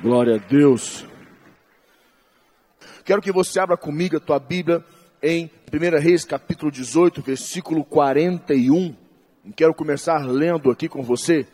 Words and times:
Glória 0.00 0.36
a 0.36 0.38
Deus. 0.38 1.04
Quero 3.04 3.20
que 3.20 3.32
você 3.32 3.58
abra 3.58 3.76
comigo 3.76 4.16
a 4.16 4.20
tua 4.20 4.38
Bíblia 4.38 4.84
em 5.20 5.50
1 5.72 5.98
Reis, 5.98 6.24
capítulo 6.24 6.70
18, 6.70 7.20
versículo 7.20 7.84
41. 7.84 8.94
Quero 9.56 9.74
começar 9.74 10.24
lendo 10.24 10.70
aqui 10.70 10.88
com 10.88 11.02
você 11.02 11.48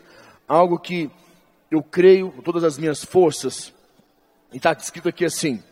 algo 0.47 0.77
que 0.77 1.09
eu 1.71 1.81
creio 1.81 2.31
com 2.31 2.43
todas 2.43 2.63
as 2.63 2.77
minhas 2.77 3.03
forças. 3.03 3.73
E 4.53 4.57
está 4.57 4.73
escrito 4.73 5.09
aqui 5.09 5.25
assim: 5.25 5.63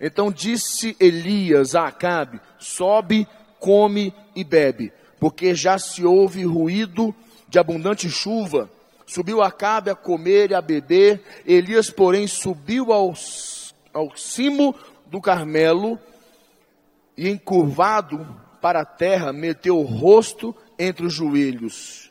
Então 0.00 0.32
disse 0.32 0.96
Elias 0.98 1.76
a 1.76 1.86
Acabe: 1.86 2.40
Sobe, 2.58 3.24
come 3.60 4.12
e 4.34 4.42
bebe, 4.42 4.92
porque 5.20 5.54
já 5.54 5.78
se 5.78 6.04
ouve 6.04 6.42
ruído 6.42 7.14
de 7.48 7.60
abundante 7.60 8.10
chuva. 8.10 8.68
Subiu 9.06 9.40
Acabe 9.40 9.90
a 9.90 9.94
comer 9.94 10.50
e 10.50 10.54
a 10.54 10.60
beber. 10.60 11.22
Elias, 11.46 11.90
porém, 11.90 12.26
subiu 12.26 12.92
ao, 12.92 13.14
ao 13.94 14.16
cimo 14.16 14.74
do 15.06 15.20
Carmelo 15.20 15.98
e, 17.16 17.28
encurvado 17.28 18.26
para 18.60 18.80
a 18.80 18.84
terra, 18.84 19.32
meteu 19.32 19.78
o 19.78 19.84
rosto 19.84 20.54
entre 20.78 21.06
os 21.06 21.14
joelhos 21.14 22.06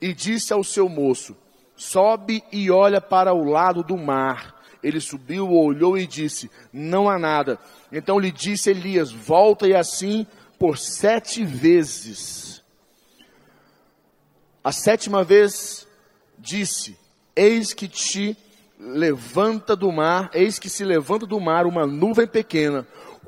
e 0.00 0.12
disse 0.12 0.52
ao 0.52 0.62
seu 0.62 0.88
moço: 0.88 1.36
Sobe 1.74 2.42
e 2.52 2.70
olha 2.70 3.00
para 3.00 3.32
o 3.32 3.44
lado 3.44 3.82
do 3.82 3.96
mar. 3.96 4.54
Ele 4.82 5.00
subiu, 5.00 5.50
olhou 5.50 5.98
e 5.98 6.06
disse: 6.06 6.50
Não 6.72 7.08
há 7.08 7.18
nada. 7.18 7.58
Então 7.90 8.18
lhe 8.18 8.30
disse 8.30 8.70
Elias: 8.70 9.10
Volta 9.10 9.66
e 9.66 9.74
assim 9.74 10.26
por 10.58 10.78
sete 10.78 11.44
vezes. 11.44 12.62
A 14.62 14.72
sétima 14.72 15.22
vez 15.22 15.85
disse: 16.46 16.96
Eis 17.34 17.74
que 17.74 17.88
te 17.88 18.36
levanta 18.78 19.74
do 19.74 19.90
mar, 19.90 20.30
eis 20.32 20.58
que 20.58 20.70
se 20.70 20.84
levanta 20.84 21.26
do 21.26 21.40
mar 21.40 21.66
uma 21.66 21.86
nuvem 21.86 22.26
pequena, 22.26 22.86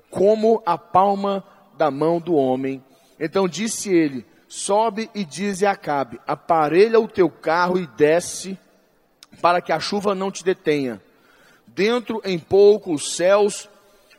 como 0.08 0.62
a 0.64 0.78
palma 0.78 1.44
da 1.76 1.90
mão 1.90 2.20
do 2.20 2.34
homem. 2.34 2.82
Então 3.18 3.48
disse 3.48 3.90
ele: 3.90 4.24
Sobe 4.46 5.10
e 5.14 5.24
dize 5.24 5.66
a 5.66 5.72
Acabe: 5.72 6.20
Aparelha 6.26 7.00
o 7.00 7.08
teu 7.08 7.28
carro 7.28 7.78
e 7.78 7.86
desce, 7.86 8.56
para 9.42 9.60
que 9.60 9.72
a 9.72 9.80
chuva 9.80 10.14
não 10.14 10.30
te 10.30 10.44
detenha. 10.44 11.02
Dentro 11.66 12.20
em 12.24 12.38
pouco 12.38 12.92
os 12.92 13.14
céus 13.14 13.68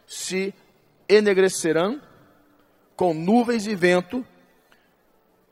se 0.05 0.53
enegrecerão 1.07 2.01
com 2.95 3.13
nuvens 3.13 3.65
e 3.65 3.75
vento, 3.75 4.25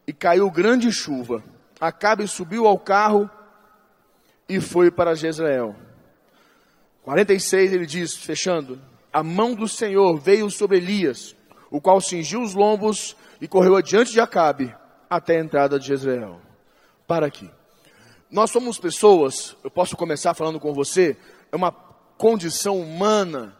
e 0.05 0.11
caiu 0.11 0.51
grande 0.51 0.91
chuva. 0.91 1.43
Acabe 1.79 2.27
subiu 2.27 2.65
ao 2.65 2.77
carro 2.77 3.29
e 4.47 4.59
foi 4.59 4.89
para 4.89 5.15
Jezreel. 5.15 5.75
46 7.03 7.73
ele 7.73 7.85
diz, 7.85 8.15
fechando: 8.15 8.79
A 9.11 9.23
mão 9.23 9.53
do 9.53 9.67
Senhor 9.67 10.17
veio 10.17 10.49
sobre 10.49 10.77
Elias, 10.77 11.35
o 11.69 11.81
qual 11.81 12.01
cingiu 12.01 12.41
os 12.41 12.53
lombos 12.53 13.15
e 13.39 13.47
correu 13.47 13.75
adiante 13.75 14.11
de 14.11 14.19
Acabe 14.19 14.73
até 15.09 15.37
a 15.37 15.41
entrada 15.41 15.79
de 15.79 15.87
Jezreel. 15.87 16.39
Para 17.05 17.27
aqui. 17.27 17.49
Nós 18.29 18.51
somos 18.51 18.77
pessoas, 18.77 19.55
eu 19.63 19.71
posso 19.71 19.95
começar 19.95 20.33
falando 20.33 20.59
com 20.59 20.73
você, 20.73 21.15
é 21.49 21.55
uma 21.55 21.71
condição 22.17 22.77
humana 22.77 23.55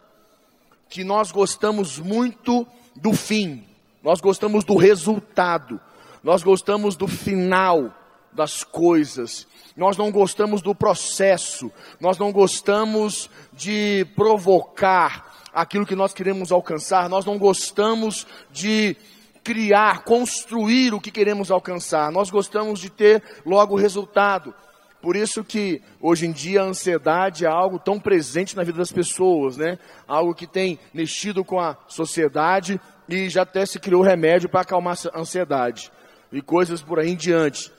que 0.90 1.02
nós 1.02 1.32
gostamos 1.32 1.98
muito 1.98 2.66
do 2.94 3.14
fim, 3.14 3.64
nós 4.02 4.20
gostamos 4.20 4.64
do 4.64 4.76
resultado, 4.76 5.80
nós 6.22 6.42
gostamos 6.42 6.96
do 6.96 7.08
final 7.08 7.94
das 8.38 8.62
coisas. 8.62 9.48
Nós 9.76 9.96
não 9.96 10.12
gostamos 10.12 10.62
do 10.62 10.72
processo, 10.76 11.72
nós 12.00 12.16
não 12.18 12.30
gostamos 12.30 13.28
de 13.52 14.06
provocar 14.14 15.42
aquilo 15.52 15.84
que 15.84 15.96
nós 15.96 16.14
queremos 16.14 16.52
alcançar, 16.52 17.08
nós 17.08 17.24
não 17.24 17.36
gostamos 17.36 18.28
de 18.52 18.96
criar, 19.42 20.04
construir 20.04 20.94
o 20.94 21.00
que 21.00 21.10
queremos 21.10 21.50
alcançar, 21.50 22.12
nós 22.12 22.30
gostamos 22.30 22.78
de 22.78 22.90
ter 22.90 23.22
logo 23.44 23.74
o 23.74 23.78
resultado. 23.78 24.54
Por 25.02 25.16
isso 25.16 25.42
que 25.42 25.82
hoje 26.00 26.26
em 26.26 26.32
dia 26.32 26.62
a 26.62 26.66
ansiedade 26.66 27.44
é 27.44 27.48
algo 27.48 27.78
tão 27.78 27.98
presente 27.98 28.56
na 28.56 28.62
vida 28.62 28.78
das 28.78 28.92
pessoas, 28.92 29.56
né? 29.56 29.80
Algo 30.06 30.32
que 30.32 30.46
tem 30.46 30.78
mexido 30.94 31.44
com 31.44 31.58
a 31.58 31.76
sociedade 31.88 32.80
e 33.08 33.28
já 33.28 33.42
até 33.42 33.66
se 33.66 33.80
criou 33.80 34.02
remédio 34.02 34.48
para 34.48 34.60
acalmar 34.60 34.96
a 35.12 35.20
ansiedade 35.20 35.90
e 36.32 36.40
coisas 36.40 36.80
por 36.80 37.00
aí 37.00 37.10
em 37.10 37.16
diante 37.16 37.76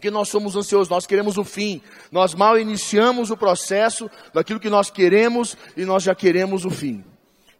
porque 0.00 0.10
nós 0.10 0.30
somos 0.30 0.56
ansiosos, 0.56 0.88
nós 0.88 1.04
queremos 1.04 1.36
o 1.36 1.44
fim. 1.44 1.82
Nós 2.10 2.32
mal 2.34 2.58
iniciamos 2.58 3.30
o 3.30 3.36
processo 3.36 4.10
daquilo 4.32 4.58
que 4.58 4.70
nós 4.70 4.88
queremos 4.88 5.58
e 5.76 5.84
nós 5.84 6.02
já 6.02 6.14
queremos 6.14 6.64
o 6.64 6.70
fim. 6.70 7.04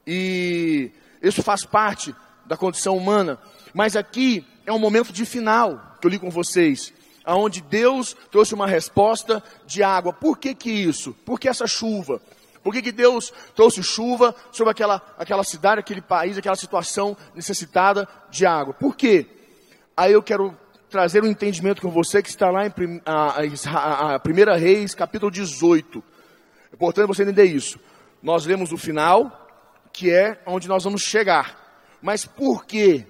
E 0.07 0.91
isso 1.23 1.43
faz 1.43 1.67
parte 1.67 2.15
da 2.47 2.57
condição 2.57 2.97
humana. 2.97 3.39
Mas 3.75 3.95
aqui 3.95 4.43
é 4.65 4.73
um 4.73 4.79
momento 4.79 5.13
de 5.13 5.27
final 5.27 5.99
que 6.01 6.07
eu 6.07 6.11
li 6.11 6.19
com 6.19 6.31
vocês, 6.31 6.95
aonde 7.27 7.61
Deus 7.61 8.17
trouxe 8.31 8.55
uma 8.55 8.67
resposta 8.67 9.45
de 9.67 9.83
água. 9.83 10.11
Por 10.11 10.39
que 10.39 10.55
que 10.55 10.71
isso? 10.71 11.13
Por 11.27 11.39
que 11.39 11.47
essa 11.47 11.67
chuva? 11.67 12.23
Por 12.63 12.73
que, 12.73 12.81
que 12.81 12.93
Deus 12.93 13.31
trouxe 13.55 13.83
chuva 13.83 14.35
sobre 14.51 14.71
aquela, 14.71 15.03
aquela 15.19 15.45
cidade, 15.45 15.81
aquele 15.81 16.01
país, 16.01 16.39
aquela 16.39 16.57
situação 16.57 17.15
necessitada 17.35 18.09
de 18.31 18.47
água? 18.47 18.73
Por 18.73 18.97
quê? 18.97 19.27
Aí 19.95 20.13
eu 20.13 20.23
quero 20.23 20.57
trazer 20.91 21.23
um 21.23 21.29
entendimento 21.29 21.81
com 21.81 21.89
você 21.89 22.21
que 22.21 22.29
está 22.29 22.51
lá 22.51 22.67
em 22.67 22.73
a, 23.07 23.41
a, 23.71 24.15
a 24.17 24.19
Primeira 24.19 24.57
Reis, 24.57 24.95
capítulo 24.95 25.31
18. 25.31 26.03
É 26.73 26.75
importante 26.75 27.07
você 27.07 27.23
entender 27.23 27.45
isso. 27.45 27.79
Nós 28.23 28.45
lemos 28.45 28.73
o 28.73 28.77
final, 28.77 29.49
que 29.93 30.11
é 30.11 30.43
onde 30.45 30.69
nós 30.69 30.85
vamos 30.85 31.03
chegar. 31.03 31.57
Mas 32.03 32.27
por 32.27 32.67
quê? 32.67 33.07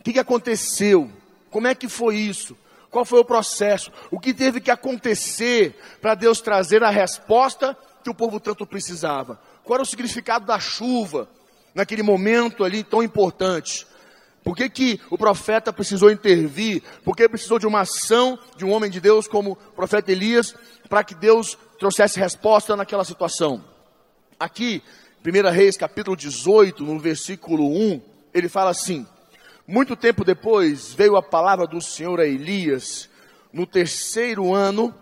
O 0.00 0.02
que 0.02 0.18
aconteceu? 0.18 1.10
Como 1.50 1.68
é 1.68 1.74
que 1.74 1.88
foi 1.88 2.16
isso? 2.16 2.56
Qual 2.90 3.04
foi 3.04 3.20
o 3.20 3.24
processo? 3.24 3.92
O 4.10 4.18
que 4.18 4.34
teve 4.34 4.60
que 4.60 4.70
acontecer 4.70 5.78
para 6.00 6.16
Deus 6.16 6.40
trazer 6.40 6.82
a 6.82 6.90
resposta 6.90 7.76
que 8.02 8.10
o 8.10 8.14
povo 8.14 8.40
tanto 8.40 8.66
precisava? 8.66 9.40
Qual 9.62 9.76
era 9.76 9.82
o 9.82 9.86
significado 9.86 10.44
da 10.44 10.58
chuva 10.58 11.28
naquele 11.74 12.02
momento 12.02 12.64
ali 12.64 12.82
tão 12.82 13.02
importante? 13.02 13.86
Por 14.50 14.56
que, 14.56 14.68
que 14.68 15.00
o 15.08 15.16
profeta 15.16 15.72
precisou 15.72 16.10
intervir? 16.10 16.82
Por 17.04 17.14
que 17.14 17.28
precisou 17.28 17.56
de 17.56 17.68
uma 17.68 17.82
ação 17.82 18.36
de 18.56 18.64
um 18.64 18.72
homem 18.72 18.90
de 18.90 19.00
Deus 19.00 19.28
como 19.28 19.52
o 19.52 19.56
profeta 19.56 20.10
Elias 20.10 20.56
para 20.88 21.04
que 21.04 21.14
Deus 21.14 21.56
trouxesse 21.78 22.18
resposta 22.18 22.74
naquela 22.74 23.04
situação? 23.04 23.64
Aqui, 24.40 24.82
1 25.24 25.50
Reis 25.52 25.76
capítulo 25.76 26.16
18, 26.16 26.82
no 26.82 26.98
versículo 26.98 27.64
1, 27.64 28.02
ele 28.34 28.48
fala 28.48 28.70
assim: 28.70 29.06
Muito 29.68 29.94
tempo 29.94 30.24
depois 30.24 30.92
veio 30.94 31.14
a 31.14 31.22
palavra 31.22 31.64
do 31.64 31.80
Senhor 31.80 32.18
a 32.18 32.26
Elias, 32.26 33.08
no 33.52 33.64
terceiro 33.64 34.52
ano, 34.52 34.92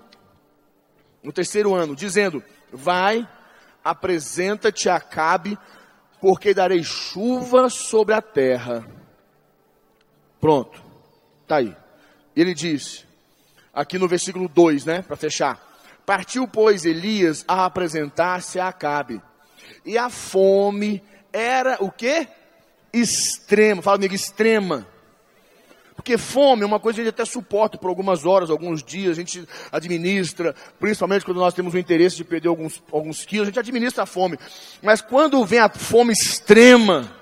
no 1.22 1.32
terceiro 1.32 1.74
ano, 1.74 1.96
dizendo: 1.96 2.44
Vai, 2.70 3.26
apresenta-te 3.82 4.90
a 4.90 4.96
Acabe, 4.96 5.56
porque 6.20 6.52
darei 6.52 6.84
chuva 6.84 7.70
sobre 7.70 8.14
a 8.14 8.20
terra 8.20 8.97
Pronto. 10.40 10.82
Está 11.42 11.56
aí. 11.56 11.74
Ele 12.36 12.54
diz, 12.54 13.04
aqui 13.72 13.98
no 13.98 14.06
versículo 14.06 14.48
2, 14.48 14.84
né, 14.84 15.02
para 15.02 15.16
fechar. 15.16 15.66
Partiu, 16.06 16.48
pois, 16.48 16.84
Elias 16.84 17.44
a 17.46 17.64
apresentar-se 17.66 18.58
a 18.58 18.68
Acabe. 18.68 19.20
E 19.84 19.98
a 19.98 20.08
fome 20.08 21.02
era 21.32 21.76
o 21.80 21.90
quê? 21.90 22.28
Extrema. 22.92 23.82
Fala 23.82 23.98
comigo, 23.98 24.14
extrema. 24.14 24.86
Porque 25.94 26.16
fome 26.16 26.62
é 26.62 26.66
uma 26.66 26.78
coisa 26.78 26.96
que 26.96 27.00
a 27.00 27.04
gente 27.04 27.14
até 27.14 27.24
suporta 27.24 27.76
por 27.76 27.88
algumas 27.88 28.24
horas, 28.24 28.50
alguns 28.50 28.84
dias, 28.84 29.12
a 29.12 29.20
gente 29.20 29.46
administra, 29.72 30.54
principalmente 30.78 31.24
quando 31.24 31.38
nós 31.38 31.52
temos 31.52 31.74
o 31.74 31.78
interesse 31.78 32.16
de 32.16 32.24
perder 32.24 32.48
alguns, 32.48 32.80
alguns 32.92 33.26
quilos, 33.26 33.48
a 33.48 33.50
gente 33.50 33.58
administra 33.58 34.04
a 34.04 34.06
fome. 34.06 34.38
Mas 34.80 35.02
quando 35.02 35.44
vem 35.44 35.58
a 35.58 35.68
fome 35.68 36.12
extrema, 36.12 37.17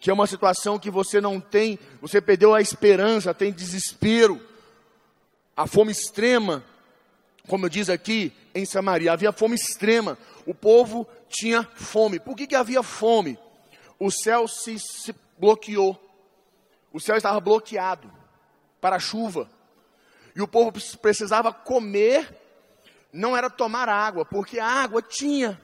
que 0.00 0.08
é 0.08 0.12
uma 0.14 0.26
situação 0.26 0.78
que 0.78 0.90
você 0.90 1.20
não 1.20 1.38
tem, 1.38 1.78
você 2.00 2.22
perdeu 2.22 2.54
a 2.54 2.60
esperança, 2.62 3.34
tem 3.34 3.52
desespero, 3.52 4.40
a 5.54 5.66
fome 5.66 5.92
extrema, 5.92 6.64
como 7.46 7.68
diz 7.68 7.90
aqui 7.90 8.32
em 8.54 8.64
Samaria, 8.64 9.12
havia 9.12 9.30
fome 9.30 9.54
extrema, 9.54 10.16
o 10.46 10.54
povo 10.54 11.06
tinha 11.28 11.68
fome. 11.74 12.18
Por 12.18 12.34
que, 12.34 12.46
que 12.46 12.54
havia 12.54 12.82
fome? 12.82 13.38
O 13.98 14.10
céu 14.10 14.48
se, 14.48 14.78
se 14.78 15.14
bloqueou, 15.38 16.00
o 16.90 16.98
céu 16.98 17.16
estava 17.18 17.38
bloqueado 17.38 18.10
para 18.80 18.96
a 18.96 19.00
chuva, 19.00 19.50
e 20.34 20.40
o 20.40 20.48
povo 20.48 20.72
precisava 21.02 21.52
comer, 21.52 22.34
não 23.12 23.36
era 23.36 23.50
tomar 23.50 23.86
água, 23.86 24.24
porque 24.24 24.58
a 24.58 24.66
água 24.66 25.02
tinha, 25.02 25.60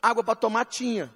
água 0.00 0.24
para 0.24 0.34
tomar 0.34 0.64
tinha. 0.64 1.12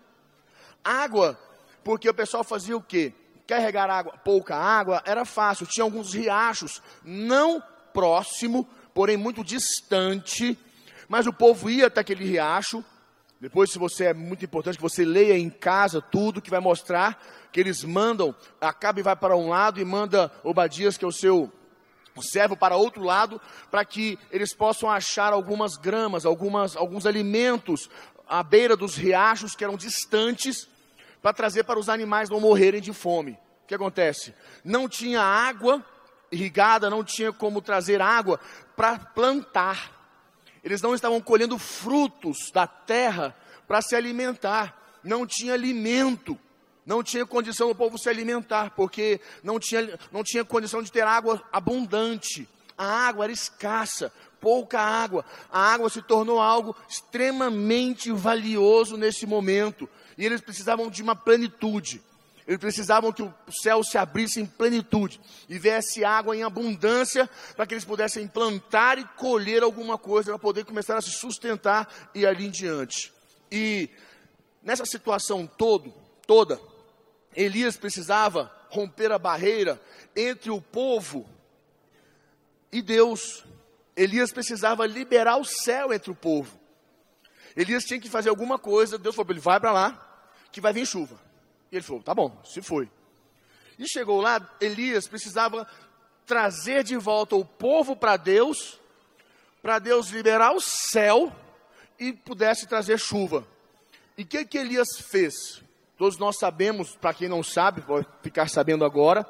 Água 0.84 1.38
porque 1.84 2.08
o 2.08 2.14
pessoal 2.14 2.44
fazia 2.44 2.76
o 2.76 2.82
quê? 2.82 3.12
Carregar 3.46 3.90
água, 3.90 4.12
pouca 4.24 4.54
água, 4.56 5.02
era 5.04 5.24
fácil. 5.24 5.66
Tinha 5.66 5.84
alguns 5.84 6.14
riachos, 6.14 6.82
não 7.04 7.62
próximo, 7.92 8.68
porém 8.94 9.16
muito 9.16 9.42
distante, 9.44 10.58
Mas 11.08 11.26
o 11.26 11.32
povo 11.32 11.68
ia 11.68 11.88
até 11.88 12.00
aquele 12.00 12.24
riacho. 12.24 12.84
Depois, 13.40 13.72
se 13.72 13.78
você 13.78 14.04
é 14.04 14.14
muito 14.14 14.44
importante 14.44 14.76
que 14.76 14.82
você 14.82 15.04
leia 15.04 15.36
em 15.36 15.50
casa 15.50 16.00
tudo 16.00 16.42
que 16.42 16.50
vai 16.50 16.60
mostrar 16.60 17.20
que 17.50 17.58
eles 17.58 17.82
mandam, 17.82 18.34
Acabe 18.60 19.02
vai 19.02 19.16
para 19.16 19.36
um 19.36 19.48
lado 19.48 19.80
e 19.80 19.84
manda 19.84 20.30
Obadias, 20.44 20.96
que 20.96 21.04
é 21.04 21.08
o 21.08 21.12
seu 21.12 21.50
o 22.14 22.22
servo 22.22 22.56
para 22.56 22.76
outro 22.76 23.02
lado, 23.02 23.40
para 23.70 23.84
que 23.84 24.18
eles 24.30 24.54
possam 24.54 24.90
achar 24.90 25.32
algumas 25.32 25.76
gramas, 25.76 26.26
algumas, 26.26 26.76
alguns 26.76 27.06
alimentos 27.06 27.88
à 28.28 28.42
beira 28.42 28.76
dos 28.76 28.94
riachos 28.94 29.54
que 29.54 29.64
eram 29.64 29.76
distantes, 29.76 30.68
para 31.22 31.32
trazer 31.32 31.64
para 31.64 31.78
os 31.78 31.88
animais 31.88 32.28
não 32.28 32.40
morrerem 32.40 32.80
de 32.80 32.92
fome. 32.92 33.32
O 33.64 33.66
que 33.66 33.74
acontece? 33.74 34.34
Não 34.64 34.88
tinha 34.88 35.20
água 35.20 35.84
irrigada, 36.30 36.90
não 36.90 37.04
tinha 37.04 37.32
como 37.32 37.60
trazer 37.60 38.00
água 38.00 38.40
para 38.76 38.98
plantar. 38.98 39.92
Eles 40.62 40.82
não 40.82 40.94
estavam 40.94 41.20
colhendo 41.20 41.58
frutos 41.58 42.50
da 42.52 42.66
terra 42.66 43.34
para 43.66 43.80
se 43.80 43.94
alimentar. 43.94 44.98
Não 45.02 45.26
tinha 45.26 45.54
alimento. 45.54 46.38
Não 46.84 47.02
tinha 47.02 47.26
condição 47.26 47.68
do 47.68 47.74
povo 47.74 47.98
se 47.98 48.08
alimentar, 48.08 48.70
porque 48.70 49.20
não 49.42 49.60
tinha, 49.60 49.98
não 50.10 50.24
tinha 50.24 50.44
condição 50.44 50.82
de 50.82 50.90
ter 50.90 51.02
água 51.02 51.42
abundante. 51.52 52.48
A 52.76 53.06
água 53.08 53.26
era 53.26 53.32
escassa, 53.32 54.12
pouca 54.40 54.80
água. 54.80 55.24
A 55.52 55.72
água 55.72 55.88
se 55.88 56.02
tornou 56.02 56.40
algo 56.40 56.74
extremamente 56.88 58.10
valioso 58.10 58.96
nesse 58.96 59.26
momento. 59.26 59.88
E 60.20 60.26
eles 60.26 60.42
precisavam 60.42 60.90
de 60.90 61.02
uma 61.02 61.16
plenitude. 61.16 62.02
Eles 62.46 62.60
precisavam 62.60 63.10
que 63.10 63.22
o 63.22 63.32
céu 63.62 63.82
se 63.82 63.96
abrisse 63.96 64.38
em 64.38 64.44
plenitude 64.44 65.18
e 65.48 65.58
viesse 65.58 66.04
água 66.04 66.36
em 66.36 66.42
abundância 66.42 67.28
para 67.56 67.66
que 67.66 67.72
eles 67.72 67.86
pudessem 67.86 68.28
plantar 68.28 68.98
e 68.98 69.04
colher 69.16 69.62
alguma 69.62 69.96
coisa 69.96 70.32
para 70.32 70.38
poder 70.38 70.66
começar 70.66 70.98
a 70.98 71.00
se 71.00 71.10
sustentar 71.10 72.10
e 72.14 72.26
ali 72.26 72.44
em 72.44 72.50
diante. 72.50 73.10
E 73.50 73.88
nessa 74.62 74.84
situação 74.84 75.46
todo, 75.46 75.90
toda, 76.26 76.60
Elias 77.34 77.78
precisava 77.78 78.52
romper 78.68 79.10
a 79.12 79.18
barreira 79.18 79.80
entre 80.14 80.50
o 80.50 80.60
povo 80.60 81.26
e 82.70 82.82
Deus. 82.82 83.42
Elias 83.96 84.32
precisava 84.32 84.84
liberar 84.84 85.38
o 85.38 85.46
céu 85.46 85.94
entre 85.94 86.10
o 86.10 86.14
povo. 86.14 86.60
Elias 87.56 87.84
tinha 87.84 87.98
que 87.98 88.10
fazer 88.10 88.28
alguma 88.28 88.58
coisa. 88.58 88.98
Deus 88.98 89.14
falou 89.14 89.26
para 89.26 89.34
ele: 89.34 89.40
vai 89.40 89.58
para 89.58 89.72
lá, 89.72 90.09
que 90.52 90.60
vai 90.60 90.72
vir 90.72 90.86
chuva. 90.86 91.20
E 91.70 91.76
ele 91.76 91.84
falou: 91.84 92.02
tá 92.02 92.14
bom, 92.14 92.36
se 92.44 92.60
foi. 92.62 92.90
E 93.78 93.88
chegou 93.88 94.20
lá, 94.20 94.48
Elias 94.60 95.08
precisava 95.08 95.66
trazer 96.26 96.84
de 96.84 96.96
volta 96.96 97.34
o 97.34 97.44
povo 97.44 97.96
para 97.96 98.16
Deus, 98.16 98.78
para 99.62 99.78
Deus 99.78 100.08
liberar 100.10 100.52
o 100.52 100.60
céu 100.60 101.34
e 101.98 102.12
pudesse 102.12 102.66
trazer 102.66 102.98
chuva. 102.98 103.46
E 104.16 104.22
o 104.22 104.26
que, 104.26 104.44
que 104.44 104.58
Elias 104.58 104.88
fez? 105.10 105.62
Todos 105.96 106.18
nós 106.18 106.38
sabemos, 106.38 106.96
para 106.96 107.14
quem 107.14 107.28
não 107.28 107.42
sabe, 107.42 107.80
vou 107.80 108.04
ficar 108.22 108.48
sabendo 108.48 108.84
agora. 108.84 109.26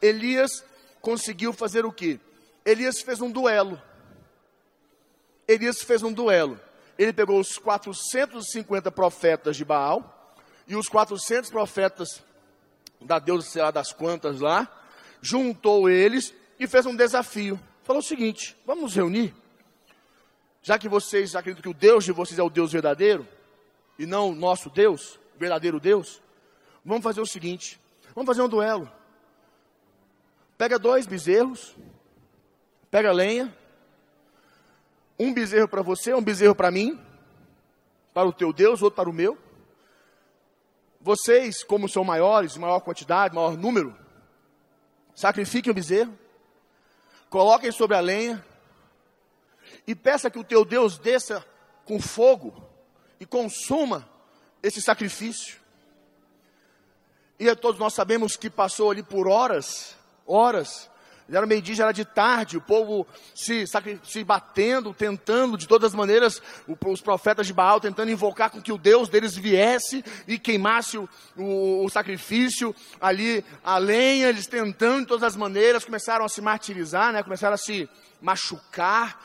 Elias 0.00 0.64
conseguiu 1.00 1.52
fazer 1.52 1.84
o 1.84 1.92
quê? 1.92 2.18
Elias 2.64 3.00
fez 3.00 3.20
um 3.20 3.30
duelo. 3.30 3.80
Elias 5.46 5.82
fez 5.82 6.02
um 6.02 6.12
duelo. 6.12 6.60
Ele 6.98 7.12
pegou 7.12 7.40
os 7.40 7.58
450 7.58 8.90
profetas 8.90 9.56
de 9.56 9.64
Baal 9.64 10.21
e 10.72 10.74
os 10.74 10.88
400 10.88 11.50
profetas 11.50 12.24
da 12.98 13.18
deusa, 13.18 13.46
sei 13.46 13.60
lá 13.60 13.70
das 13.70 13.92
quantas 13.92 14.40
lá, 14.40 14.66
juntou 15.20 15.90
eles 15.90 16.34
e 16.58 16.66
fez 16.66 16.86
um 16.86 16.96
desafio. 16.96 17.60
Falou 17.82 18.00
o 18.00 18.04
seguinte: 18.04 18.56
vamos 18.64 18.84
nos 18.84 18.94
reunir, 18.94 19.34
já 20.62 20.78
que 20.78 20.88
vocês 20.88 21.36
acreditam 21.36 21.62
que 21.62 21.76
o 21.76 21.78
Deus 21.78 22.06
de 22.06 22.12
vocês 22.12 22.38
é 22.38 22.42
o 22.42 22.48
Deus 22.48 22.72
verdadeiro 22.72 23.28
e 23.98 24.06
não 24.06 24.30
o 24.30 24.34
nosso 24.34 24.70
Deus, 24.70 25.20
verdadeiro 25.36 25.78
Deus, 25.78 26.22
vamos 26.82 27.02
fazer 27.02 27.20
o 27.20 27.26
seguinte: 27.26 27.78
vamos 28.14 28.26
fazer 28.26 28.40
um 28.40 28.48
duelo. 28.48 28.90
Pega 30.56 30.78
dois 30.78 31.06
bezerros, 31.06 31.76
pega 32.90 33.12
lenha, 33.12 33.54
um 35.18 35.34
bezerro 35.34 35.68
para 35.68 35.82
você, 35.82 36.14
um 36.14 36.22
bezerro 36.22 36.54
para 36.54 36.70
mim, 36.70 36.98
para 38.14 38.26
o 38.26 38.32
teu 38.32 38.54
Deus, 38.54 38.80
outro 38.80 38.96
para 38.96 39.10
o 39.10 39.12
meu. 39.12 39.36
Vocês, 41.02 41.64
como 41.64 41.88
são 41.88 42.04
maiores, 42.04 42.56
maior 42.56 42.78
quantidade, 42.80 43.34
maior 43.34 43.56
número, 43.56 43.98
sacrifiquem 45.14 45.72
o 45.72 45.74
bezerro, 45.74 46.16
coloquem 47.28 47.72
sobre 47.72 47.96
a 47.96 48.00
lenha 48.00 48.44
e 49.84 49.96
peça 49.96 50.30
que 50.30 50.38
o 50.38 50.44
teu 50.44 50.64
Deus 50.64 50.98
desça 50.98 51.44
com 51.84 52.00
fogo 52.00 52.54
e 53.18 53.26
consuma 53.26 54.08
esse 54.62 54.80
sacrifício. 54.80 55.60
E 57.36 57.52
todos 57.56 57.80
nós 57.80 57.94
sabemos 57.94 58.36
que 58.36 58.48
passou 58.48 58.92
ali 58.92 59.02
por 59.02 59.26
horas, 59.26 59.96
horas, 60.24 60.88
já 61.28 61.38
era 61.38 61.46
meio-dia, 61.46 61.74
já 61.74 61.84
era 61.84 61.92
de 61.92 62.04
tarde, 62.04 62.56
o 62.56 62.60
povo 62.60 63.06
se, 63.34 63.64
se 64.04 64.24
batendo, 64.24 64.92
tentando 64.92 65.56
de 65.56 65.66
todas 65.66 65.92
as 65.92 65.94
maneiras, 65.94 66.42
os 66.86 67.00
profetas 67.00 67.46
de 67.46 67.52
Baal 67.52 67.80
tentando 67.80 68.10
invocar 68.10 68.50
com 68.50 68.60
que 68.60 68.72
o 68.72 68.78
Deus 68.78 69.08
deles 69.08 69.36
viesse 69.36 70.04
e 70.26 70.38
queimasse 70.38 70.98
o, 70.98 71.08
o, 71.36 71.84
o 71.84 71.88
sacrifício, 71.88 72.74
ali 73.00 73.44
a 73.64 73.78
lenha, 73.78 74.28
eles 74.28 74.46
tentando 74.46 75.00
de 75.00 75.06
todas 75.06 75.24
as 75.24 75.36
maneiras, 75.36 75.84
começaram 75.84 76.24
a 76.24 76.28
se 76.28 76.40
martirizar, 76.40 77.12
né? 77.12 77.22
começaram 77.22 77.54
a 77.54 77.58
se 77.58 77.88
machucar 78.20 79.18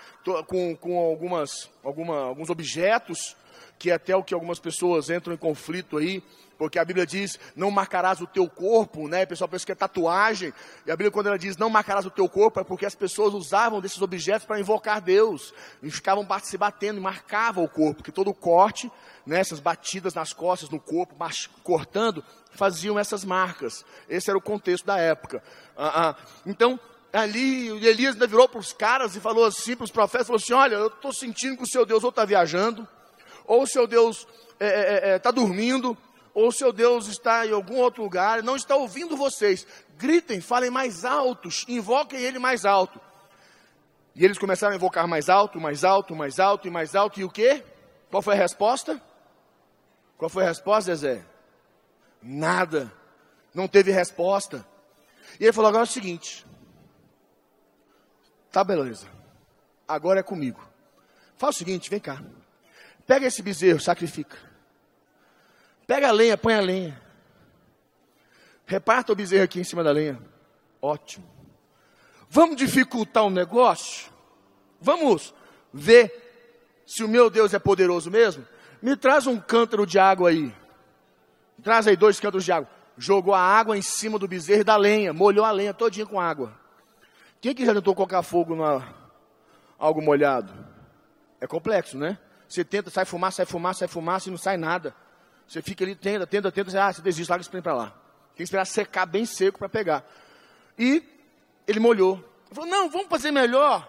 com, 0.48 0.76
com 0.76 0.98
algumas, 0.98 1.70
alguma, 1.84 2.20
alguns 2.20 2.50
objetos, 2.50 3.36
que 3.78 3.92
é 3.92 3.96
até 3.96 4.16
o 4.16 4.24
que 4.24 4.34
algumas 4.34 4.60
pessoas 4.60 5.10
entram 5.10 5.34
em 5.34 5.38
conflito 5.38 5.98
aí, 5.98 6.24
porque 6.58 6.80
a 6.80 6.86
Bíblia 6.86 7.06
diz, 7.06 7.40
não 7.56 7.70
marcarás 7.70 8.20
o 8.20 8.26
teu 8.26 8.50
corpo, 8.50 9.08
né? 9.08 9.24
O 9.24 9.28
pessoal 9.28 9.48
pensa 9.48 9.66
que 9.66 9.72
é 9.72 9.76
tatuagem, 9.76 10.52
e 10.86 10.92
a 10.92 10.96
Bíblia 10.96 11.12
quando 11.12 11.28
ela 11.28 11.38
diz, 11.38 11.56
não 11.56 11.70
marcarás 11.70 12.06
o 12.06 12.10
teu 12.10 12.28
corpo, 12.28 12.60
é 12.60 12.64
porque 12.64 12.86
as 12.86 12.96
pessoas 12.96 13.34
usavam 13.34 13.80
desses 13.80 14.02
objetos 14.02 14.46
para 14.46 14.60
invocar 14.60 15.00
Deus, 15.00 15.54
e 15.84 15.92
ficavam 15.92 16.28
se 16.42 16.58
batendo 16.58 17.00
marcavam 17.00 17.64
o 17.64 17.70
corpo, 17.70 17.98
porque 17.98 18.12
todo 18.12 18.34
corte, 18.34 18.92
né, 19.26 19.40
essas 19.40 19.60
batidas 19.60 20.14
nas 20.14 20.34
costas, 20.34 20.70
no 20.70 20.80
corpo, 20.80 21.16
cortando, 21.64 22.24
faziam 22.52 22.98
essas 22.98 23.24
marcas, 23.24 23.86
esse 24.10 24.30
era 24.30 24.38
o 24.38 24.42
contexto 24.42 24.86
da 24.86 24.98
época. 24.98 25.44
Ah, 25.78 26.10
ah. 26.10 26.16
Então, 26.46 26.80
ali, 27.14 27.68
Elias 27.86 28.16
ainda 28.16 28.26
virou 28.26 28.50
para 28.50 28.60
os 28.60 28.74
caras 28.74 29.16
e 29.16 29.20
falou 29.20 29.46
assim, 29.46 29.76
para 29.76 29.84
os 29.84 29.92
profetas, 29.92 30.28
falou 30.28 30.42
assim, 30.42 30.54
olha, 30.54 30.76
eu 30.76 30.88
estou 30.88 31.14
sentindo 31.14 31.58
que 31.58 31.64
o 31.64 31.68
seu 31.68 31.86
Deus 31.86 32.04
ou 32.04 32.10
está 32.10 32.26
viajando, 32.26 32.88
ou 33.48 33.64
o 33.64 33.68
seu 33.68 33.88
Deus 33.88 34.20
está 34.20 34.34
é, 34.60 34.68
é, 34.68 35.10
é, 35.12 35.20
tá 35.20 35.32
dormindo, 35.32 35.98
ou 36.34 36.50
o 36.50 36.52
seu 36.52 36.72
Deus 36.72 37.08
está 37.08 37.48
em 37.48 37.52
algum 37.52 37.78
outro 37.78 38.04
lugar, 38.04 38.44
não 38.44 38.56
está 38.56 38.76
ouvindo 38.76 39.18
vocês. 39.18 39.66
Gritem, 39.98 40.40
falem 40.42 40.70
mais 40.70 41.04
altos, 41.04 41.66
invoquem 41.68 42.20
ele 42.20 42.38
mais 42.38 42.66
alto. 42.66 43.02
E 44.14 44.26
eles 44.26 44.38
começaram 44.38 44.74
a 44.74 44.76
invocar 44.76 45.08
mais 45.08 45.30
alto, 45.30 45.60
mais 45.60 45.84
alto, 45.84 46.16
mais 46.16 46.40
alto 46.40 46.68
e 46.68 46.72
mais 46.72 46.96
alto. 46.96 47.20
E 47.20 47.24
o 47.24 47.30
que? 47.30 47.64
Qual 48.10 48.22
foi 48.22 48.34
a 48.34 48.38
resposta? 48.38 49.02
Qual 50.18 50.30
foi 50.30 50.44
a 50.44 50.48
resposta, 50.48 50.96
Zezé? 50.96 51.26
Nada. 52.22 52.92
Não 53.54 53.68
teve 53.68 53.92
resposta. 53.92 54.66
E 55.40 55.44
ele 55.44 55.54
falou: 55.54 55.70
agora 55.70 55.84
é 55.84 55.90
o 55.90 55.92
seguinte. 55.92 56.46
Tá, 58.52 58.64
beleza. 58.64 59.08
Agora 59.88 60.20
é 60.20 60.24
comigo. 60.24 60.68
Fala 61.38 61.52
o 61.52 61.56
seguinte: 61.56 61.90
vem 61.90 62.00
cá. 62.00 62.22
Pega 63.08 63.26
esse 63.26 63.42
bezerro, 63.42 63.80
sacrifica. 63.80 64.38
Pega 65.88 66.10
a 66.10 66.12
lenha, 66.12 66.38
põe 66.38 66.54
a 66.54 66.60
lenha. 66.60 67.02
Reparta 68.66 69.14
o 69.14 69.16
bezerro 69.16 69.46
aqui 69.46 69.62
em 69.62 69.64
cima 69.64 69.82
da 69.82 69.92
lenha. 69.92 70.22
Ótimo. 70.82 71.26
Vamos 72.30 72.58
dificultar 72.58 73.24
o 73.24 73.28
um 73.28 73.30
negócio? 73.30 74.12
Vamos 74.82 75.34
ver 75.74 76.12
se 76.86 77.02
o 77.02 77.08
meu 77.08 77.30
Deus 77.30 77.54
é 77.54 77.60
poderoso 77.60 78.12
mesmo? 78.12 78.46
Me 78.82 78.98
traz 78.98 79.26
um 79.26 79.40
cântaro 79.40 79.86
de 79.86 79.98
água 79.98 80.30
aí. 80.30 80.54
Traz 81.64 81.88
aí 81.88 81.96
dois 81.96 82.20
cântaros 82.20 82.44
de 82.44 82.52
água. 82.52 82.70
Jogou 82.98 83.34
a 83.34 83.40
água 83.40 83.78
em 83.78 83.82
cima 83.82 84.20
do 84.20 84.28
bezerro 84.28 84.66
da 84.66 84.76
lenha. 84.76 85.14
Molhou 85.14 85.46
a 85.46 85.52
lenha 85.52 85.74
todinha 85.74 86.06
com 86.06 86.20
água. 86.20 86.54
Quem 87.40 87.56
que 87.56 87.66
já 87.66 87.74
tentou 87.74 87.96
colocar 87.96 88.22
fogo 88.22 88.54
na 88.54 88.86
algo 89.80 90.02
molhado? 90.02 90.54
É 91.40 91.48
complexo, 91.48 91.98
né? 91.98 92.18
Você 92.48 92.64
tenta, 92.64 92.90
sai 92.90 93.06
fumaça, 93.06 93.38
sai 93.38 93.46
fumaça, 93.46 93.80
sai 93.80 93.88
fumaça 93.88 94.30
e 94.30 94.32
não 94.32 94.38
sai 94.38 94.58
nada. 94.58 94.96
Você 95.48 95.62
fica 95.62 95.84
ali, 95.84 95.96
tenta, 95.96 96.28
tenta, 96.28 96.52
tenta, 96.52 96.70
você, 96.70 96.78
ah, 96.78 96.92
você 96.92 97.02
desiste, 97.02 97.30
larga 97.30 97.42
esse 97.42 97.62
para 97.62 97.74
lá. 97.74 97.90
Tem 97.90 98.38
que 98.38 98.44
esperar 98.44 98.66
secar 98.66 99.06
bem 99.06 99.26
seco 99.26 99.58
para 99.58 99.70
pegar. 99.70 100.06
E 100.78 101.04
ele 101.68 101.80
molhou. 101.80 102.16
Ele 102.46 102.56
falou, 102.56 102.70
não, 102.70 102.90
vamos 102.90 103.08
fazer 103.08 103.32
melhor. 103.32 103.88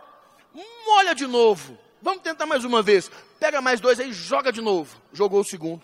Molha 0.86 1.14
de 1.14 1.26
novo. 1.26 1.78
Vamos 2.00 2.22
tentar 2.22 2.46
mais 2.46 2.64
uma 2.64 2.82
vez. 2.82 3.10
Pega 3.38 3.60
mais 3.60 3.80
dois 3.80 4.00
aí, 4.00 4.12
joga 4.12 4.52
de 4.52 4.60
novo. 4.60 5.00
Jogou 5.12 5.40
o 5.40 5.44
segundo. 5.44 5.82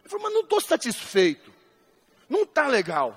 Ele 0.00 0.08
falou, 0.08 0.24
mas 0.24 0.34
não 0.34 0.42
estou 0.42 0.60
satisfeito. 0.60 1.52
Não 2.28 2.42
está 2.42 2.66
legal. 2.66 3.16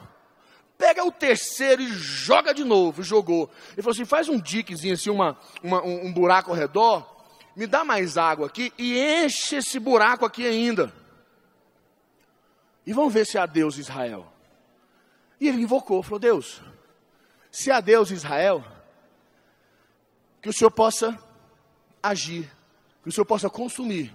Pega 0.78 1.04
o 1.04 1.12
terceiro 1.12 1.82
e 1.82 1.88
joga 1.88 2.54
de 2.54 2.64
novo. 2.64 3.02
Jogou. 3.02 3.50
Ele 3.74 3.82
falou 3.82 3.94
assim, 3.94 4.06
faz 4.06 4.30
um 4.30 4.40
diquezinho 4.40 4.94
assim, 4.94 5.10
uma, 5.10 5.38
uma 5.64 5.82
um, 5.82 6.08
um 6.08 6.14
buraco 6.14 6.52
ao 6.52 6.56
redor 6.56 7.17
me 7.58 7.66
dá 7.66 7.84
mais 7.84 8.20
água 8.20 8.46
aqui 8.46 8.72
e 8.78 9.00
enche 9.00 9.56
esse 9.56 9.80
buraco 9.80 10.24
aqui 10.24 10.46
ainda. 10.46 10.94
E 12.86 12.94
vamos 12.94 13.12
ver 13.12 13.26
se 13.26 13.36
há 13.36 13.48
Deus 13.48 13.80
Israel. 13.80 14.32
E 15.42 15.48
ele 15.48 15.64
invocou, 15.64 16.04
falou: 16.04 16.20
Deus, 16.20 16.62
se 17.52 17.72
há 17.72 17.82
Deus 17.82 18.12
Israel, 18.12 18.64
que 20.40 20.50
o 20.50 20.54
Senhor 20.54 20.70
possa 20.70 21.18
agir, 22.02 22.48
que 23.02 23.10
o 23.10 23.12
Senhor 23.12 23.26
possa 23.26 23.50
consumir 23.50 24.14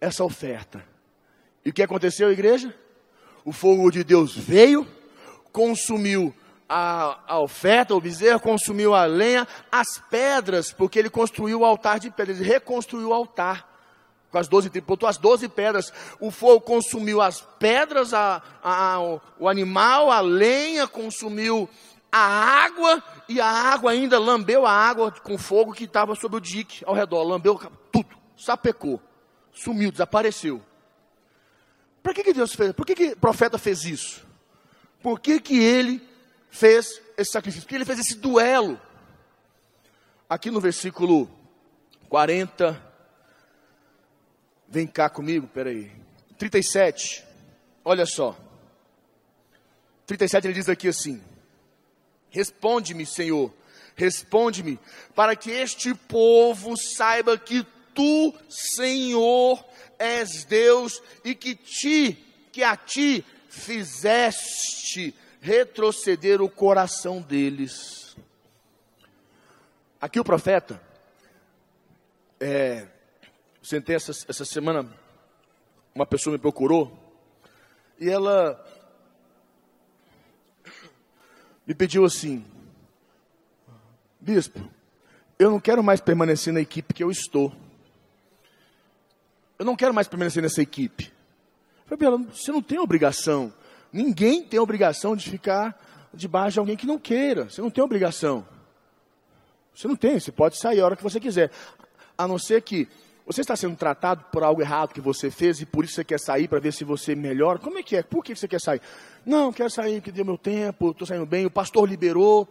essa 0.00 0.24
oferta. 0.24 0.82
E 1.62 1.68
o 1.68 1.72
que 1.72 1.82
aconteceu, 1.82 2.32
igreja? 2.32 2.74
O 3.44 3.52
fogo 3.52 3.90
de 3.90 4.02
Deus 4.02 4.34
veio, 4.34 4.88
consumiu 5.52 6.34
a, 6.68 7.18
a, 7.26 7.38
oferta, 7.38 7.94
o 7.94 8.00
bezerro, 8.00 8.40
consumiu 8.40 8.94
a 8.94 9.04
lenha, 9.04 9.46
as 9.70 9.98
pedras, 10.10 10.72
porque 10.72 10.98
ele 10.98 11.10
construiu 11.10 11.60
o 11.60 11.64
altar 11.64 11.98
de 11.98 12.10
pedras, 12.10 12.40
ele 12.40 12.48
reconstruiu 12.48 13.08
o 13.08 13.14
altar 13.14 13.72
com 14.30 14.38
as 14.38 14.48
doze, 14.48 14.68
botou 14.80 15.08
as 15.08 15.16
doze 15.16 15.48
pedras, 15.48 15.92
o 16.18 16.28
fogo 16.28 16.60
consumiu 16.60 17.20
as 17.20 17.40
pedras, 17.58 18.12
a, 18.12 18.42
a, 18.62 18.98
o 19.38 19.48
animal, 19.48 20.10
a 20.10 20.20
lenha, 20.20 20.88
consumiu 20.88 21.68
a 22.10 22.18
água, 22.18 23.02
e 23.28 23.40
a 23.40 23.46
água 23.46 23.92
ainda 23.92 24.18
lambeu 24.18 24.66
a 24.66 24.72
água 24.72 25.12
com 25.12 25.38
fogo 25.38 25.72
que 25.72 25.84
estava 25.84 26.16
sobre 26.16 26.38
o 26.38 26.40
dique 26.40 26.84
ao 26.84 26.94
redor, 26.94 27.22
lambeu 27.22 27.60
tudo, 27.92 28.16
sapecou, 28.36 29.00
sumiu, 29.52 29.92
desapareceu. 29.92 30.60
Por 32.02 32.12
que, 32.12 32.24
que 32.24 32.32
Deus 32.32 32.54
fez? 32.54 32.72
Por 32.72 32.84
que, 32.84 32.94
que 32.94 33.12
o 33.12 33.16
profeta 33.16 33.56
fez 33.56 33.84
isso? 33.84 34.26
Por 35.00 35.20
que, 35.20 35.38
que 35.38 35.62
ele 35.62 36.02
fez 36.54 37.02
esse 37.18 37.32
sacrifício? 37.32 37.62
Porque 37.64 37.74
ele 37.74 37.84
fez 37.84 37.98
esse 37.98 38.14
duelo. 38.14 38.80
Aqui 40.30 40.50
no 40.50 40.60
versículo 40.60 41.28
40, 42.08 42.80
vem 44.68 44.86
cá 44.86 45.10
comigo, 45.10 45.48
peraí. 45.48 45.90
37, 46.38 47.24
olha 47.84 48.06
só. 48.06 48.38
37 50.06 50.46
ele 50.46 50.54
diz 50.54 50.68
aqui 50.68 50.88
assim: 50.88 51.20
Responde-me, 52.30 53.04
Senhor, 53.04 53.52
responde-me, 53.96 54.78
para 55.14 55.34
que 55.34 55.50
este 55.50 55.92
povo 55.92 56.76
saiba 56.76 57.36
que 57.36 57.66
tu, 57.92 58.32
Senhor, 58.48 59.64
és 59.98 60.44
Deus 60.44 61.02
e 61.24 61.34
que 61.34 61.56
ti, 61.56 62.12
que 62.52 62.62
a 62.62 62.76
ti 62.76 63.24
fizeste 63.48 65.14
retroceder 65.44 66.40
o 66.40 66.48
coração 66.48 67.20
deles. 67.20 68.16
Aqui 70.00 70.18
o 70.18 70.24
profeta, 70.24 70.80
é, 72.40 72.88
sentei 73.62 73.94
essa, 73.94 74.12
essa 74.26 74.44
semana, 74.46 74.90
uma 75.94 76.06
pessoa 76.06 76.32
me 76.32 76.38
procurou, 76.38 76.98
e 78.00 78.08
ela 78.08 78.58
me 81.66 81.74
pediu 81.74 82.06
assim: 82.06 82.42
Bispo, 84.18 84.66
eu 85.38 85.50
não 85.50 85.60
quero 85.60 85.84
mais 85.84 86.00
permanecer 86.00 86.54
na 86.54 86.60
equipe 86.62 86.94
que 86.94 87.04
eu 87.04 87.10
estou. 87.10 87.54
Eu 89.58 89.66
não 89.66 89.76
quero 89.76 89.92
mais 89.92 90.08
permanecer 90.08 90.42
nessa 90.42 90.62
equipe. 90.62 91.12
Eu 91.90 91.98
falei, 91.98 92.26
você 92.32 92.50
não 92.50 92.62
tem 92.62 92.78
obrigação. 92.78 93.52
Ninguém 93.94 94.42
tem 94.42 94.58
obrigação 94.58 95.14
de 95.14 95.30
ficar 95.30 95.80
debaixo 96.12 96.54
de 96.54 96.58
alguém 96.58 96.76
que 96.76 96.84
não 96.84 96.98
queira. 96.98 97.48
Você 97.48 97.62
não 97.62 97.70
tem 97.70 97.84
obrigação. 97.84 98.44
Você 99.72 99.86
não 99.86 99.94
tem, 99.94 100.18
você 100.18 100.32
pode 100.32 100.58
sair 100.58 100.80
a 100.80 100.84
hora 100.84 100.96
que 100.96 101.02
você 101.02 101.20
quiser. 101.20 101.48
A 102.18 102.26
não 102.26 102.36
ser 102.36 102.60
que 102.62 102.88
você 103.24 103.42
está 103.42 103.54
sendo 103.54 103.76
tratado 103.76 104.24
por 104.32 104.42
algo 104.42 104.60
errado 104.60 104.92
que 104.92 105.00
você 105.00 105.30
fez 105.30 105.60
e 105.60 105.66
por 105.66 105.84
isso 105.84 105.94
você 105.94 106.02
quer 106.02 106.18
sair 106.18 106.48
para 106.48 106.58
ver 106.58 106.72
se 106.72 106.82
você 106.82 107.14
melhora. 107.14 107.60
Como 107.60 107.78
é 107.78 107.84
que 107.84 107.94
é? 107.94 108.02
Por 108.02 108.24
que 108.24 108.34
você 108.34 108.48
quer 108.48 108.60
sair? 108.60 108.80
Não, 109.24 109.52
quero 109.52 109.70
sair 109.70 110.00
porque 110.00 110.10
deu 110.10 110.24
meu 110.24 110.36
tempo, 110.36 110.90
estou 110.90 111.06
saindo 111.06 111.24
bem. 111.24 111.46
O 111.46 111.50
pastor 111.50 111.88
liberou. 111.88 112.48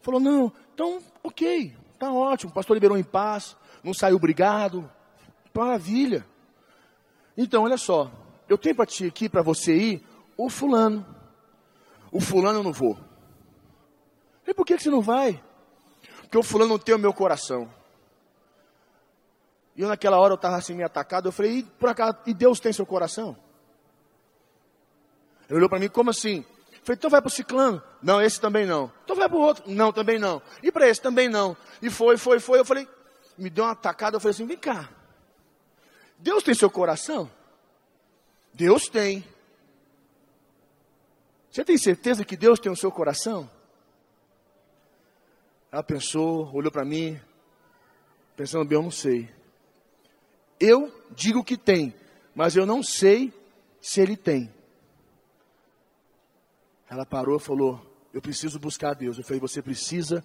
Falou, 0.00 0.18
não, 0.18 0.50
então, 0.72 0.98
ok, 1.22 1.76
está 1.92 2.10
ótimo. 2.10 2.52
O 2.52 2.54
pastor 2.54 2.74
liberou 2.74 2.96
em 2.96 3.04
paz, 3.04 3.54
não 3.84 3.92
saiu 3.92 4.16
obrigado. 4.16 4.90
Maravilha. 5.52 6.24
Então, 7.36 7.64
olha 7.64 7.76
só, 7.76 8.10
eu 8.48 8.56
tenho 8.56 8.74
para 8.74 8.86
ti 8.86 9.04
aqui, 9.04 9.28
para 9.28 9.42
você 9.42 9.76
ir, 9.76 10.06
o 10.36 10.48
fulano. 10.48 11.06
O 12.10 12.20
fulano 12.20 12.60
eu 12.60 12.62
não 12.62 12.72
vou. 12.72 12.98
E 14.46 14.54
por 14.54 14.64
que, 14.64 14.78
você 14.78 14.90
não 14.90 15.00
vai? 15.00 15.42
Porque 16.22 16.38
o 16.38 16.42
fulano 16.42 16.70
não 16.72 16.78
tem 16.78 16.94
o 16.94 16.98
meu 16.98 17.12
coração. 17.12 17.72
E 19.74 19.82
eu 19.82 19.88
naquela 19.88 20.18
hora 20.18 20.32
eu 20.32 20.36
estava 20.36 20.56
assim 20.56 20.74
meio 20.74 20.86
atacado, 20.86 21.28
eu 21.28 21.32
falei, 21.32 21.58
e, 21.58 21.62
por 21.62 21.88
acaso, 21.88 22.18
e 22.26 22.32
Deus 22.32 22.60
tem 22.60 22.72
seu 22.72 22.86
coração? 22.86 23.36
Ele 25.48 25.58
olhou 25.58 25.68
para 25.68 25.78
mim, 25.78 25.88
como 25.88 26.10
assim? 26.10 26.38
Eu 26.72 26.80
falei, 26.82 26.96
então 26.96 27.10
vai 27.10 27.20
para 27.20 27.28
o 27.28 27.32
ciclano. 27.32 27.82
Não, 28.02 28.22
esse 28.22 28.40
também 28.40 28.64
não. 28.64 28.90
Então 29.04 29.14
vai 29.14 29.28
para 29.28 29.38
o 29.38 29.40
outro. 29.40 29.64
Não, 29.66 29.92
também 29.92 30.18
não. 30.18 30.40
E 30.62 30.72
para 30.72 30.88
esse 30.88 31.00
também 31.00 31.28
não. 31.28 31.56
E 31.82 31.90
foi, 31.90 32.16
foi, 32.16 32.40
foi. 32.40 32.58
Eu 32.58 32.64
falei, 32.64 32.88
me 33.36 33.50
deu 33.50 33.64
uma 33.64 33.72
atacada, 33.72 34.16
eu 34.16 34.20
falei 34.20 34.32
assim, 34.32 34.46
vem 34.46 34.56
cá. 34.56 34.88
Deus 36.18 36.42
tem 36.42 36.54
seu 36.54 36.70
coração? 36.70 37.30
Deus 38.54 38.88
tem. 38.88 39.24
Você 41.56 41.64
tem 41.64 41.78
certeza 41.78 42.22
que 42.22 42.36
Deus 42.36 42.60
tem 42.60 42.70
o 42.70 42.76
seu 42.76 42.92
coração? 42.92 43.50
Ela 45.72 45.82
pensou, 45.82 46.54
olhou 46.54 46.70
para 46.70 46.84
mim, 46.84 47.18
pensando 48.36 48.66
bem, 48.66 48.76
eu 48.76 48.82
não 48.82 48.90
sei. 48.90 49.30
Eu 50.60 50.92
digo 51.12 51.42
que 51.42 51.56
tem, 51.56 51.94
mas 52.34 52.56
eu 52.56 52.66
não 52.66 52.82
sei 52.82 53.32
se 53.80 54.02
ele 54.02 54.18
tem. 54.18 54.52
Ela 56.90 57.06
parou 57.06 57.38
e 57.38 57.40
falou: 57.40 57.80
Eu 58.12 58.20
preciso 58.20 58.58
buscar 58.58 58.90
a 58.90 58.94
Deus. 58.94 59.16
Eu 59.16 59.24
falei: 59.24 59.40
Você 59.40 59.62
precisa 59.62 60.22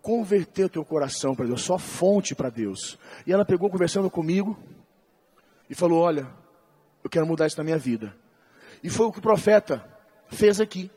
converter 0.00 0.64
o 0.64 0.70
teu 0.70 0.86
coração 0.86 1.36
para 1.36 1.44
Deus, 1.44 1.60
só 1.60 1.76
fonte 1.76 2.34
para 2.34 2.48
Deus. 2.48 2.98
E 3.26 3.32
ela 3.34 3.44
pegou 3.44 3.68
conversando 3.68 4.10
comigo 4.10 4.58
e 5.68 5.74
falou: 5.74 6.00
Olha, 6.00 6.26
eu 7.02 7.10
quero 7.10 7.26
mudar 7.26 7.46
isso 7.46 7.58
na 7.58 7.64
minha 7.64 7.76
vida. 7.76 8.16
E 8.82 8.88
foi 8.88 9.04
o 9.04 9.12
que 9.12 9.18
o 9.18 9.22
profeta 9.22 9.92
fez 10.34 10.60
aqui. 10.60 10.90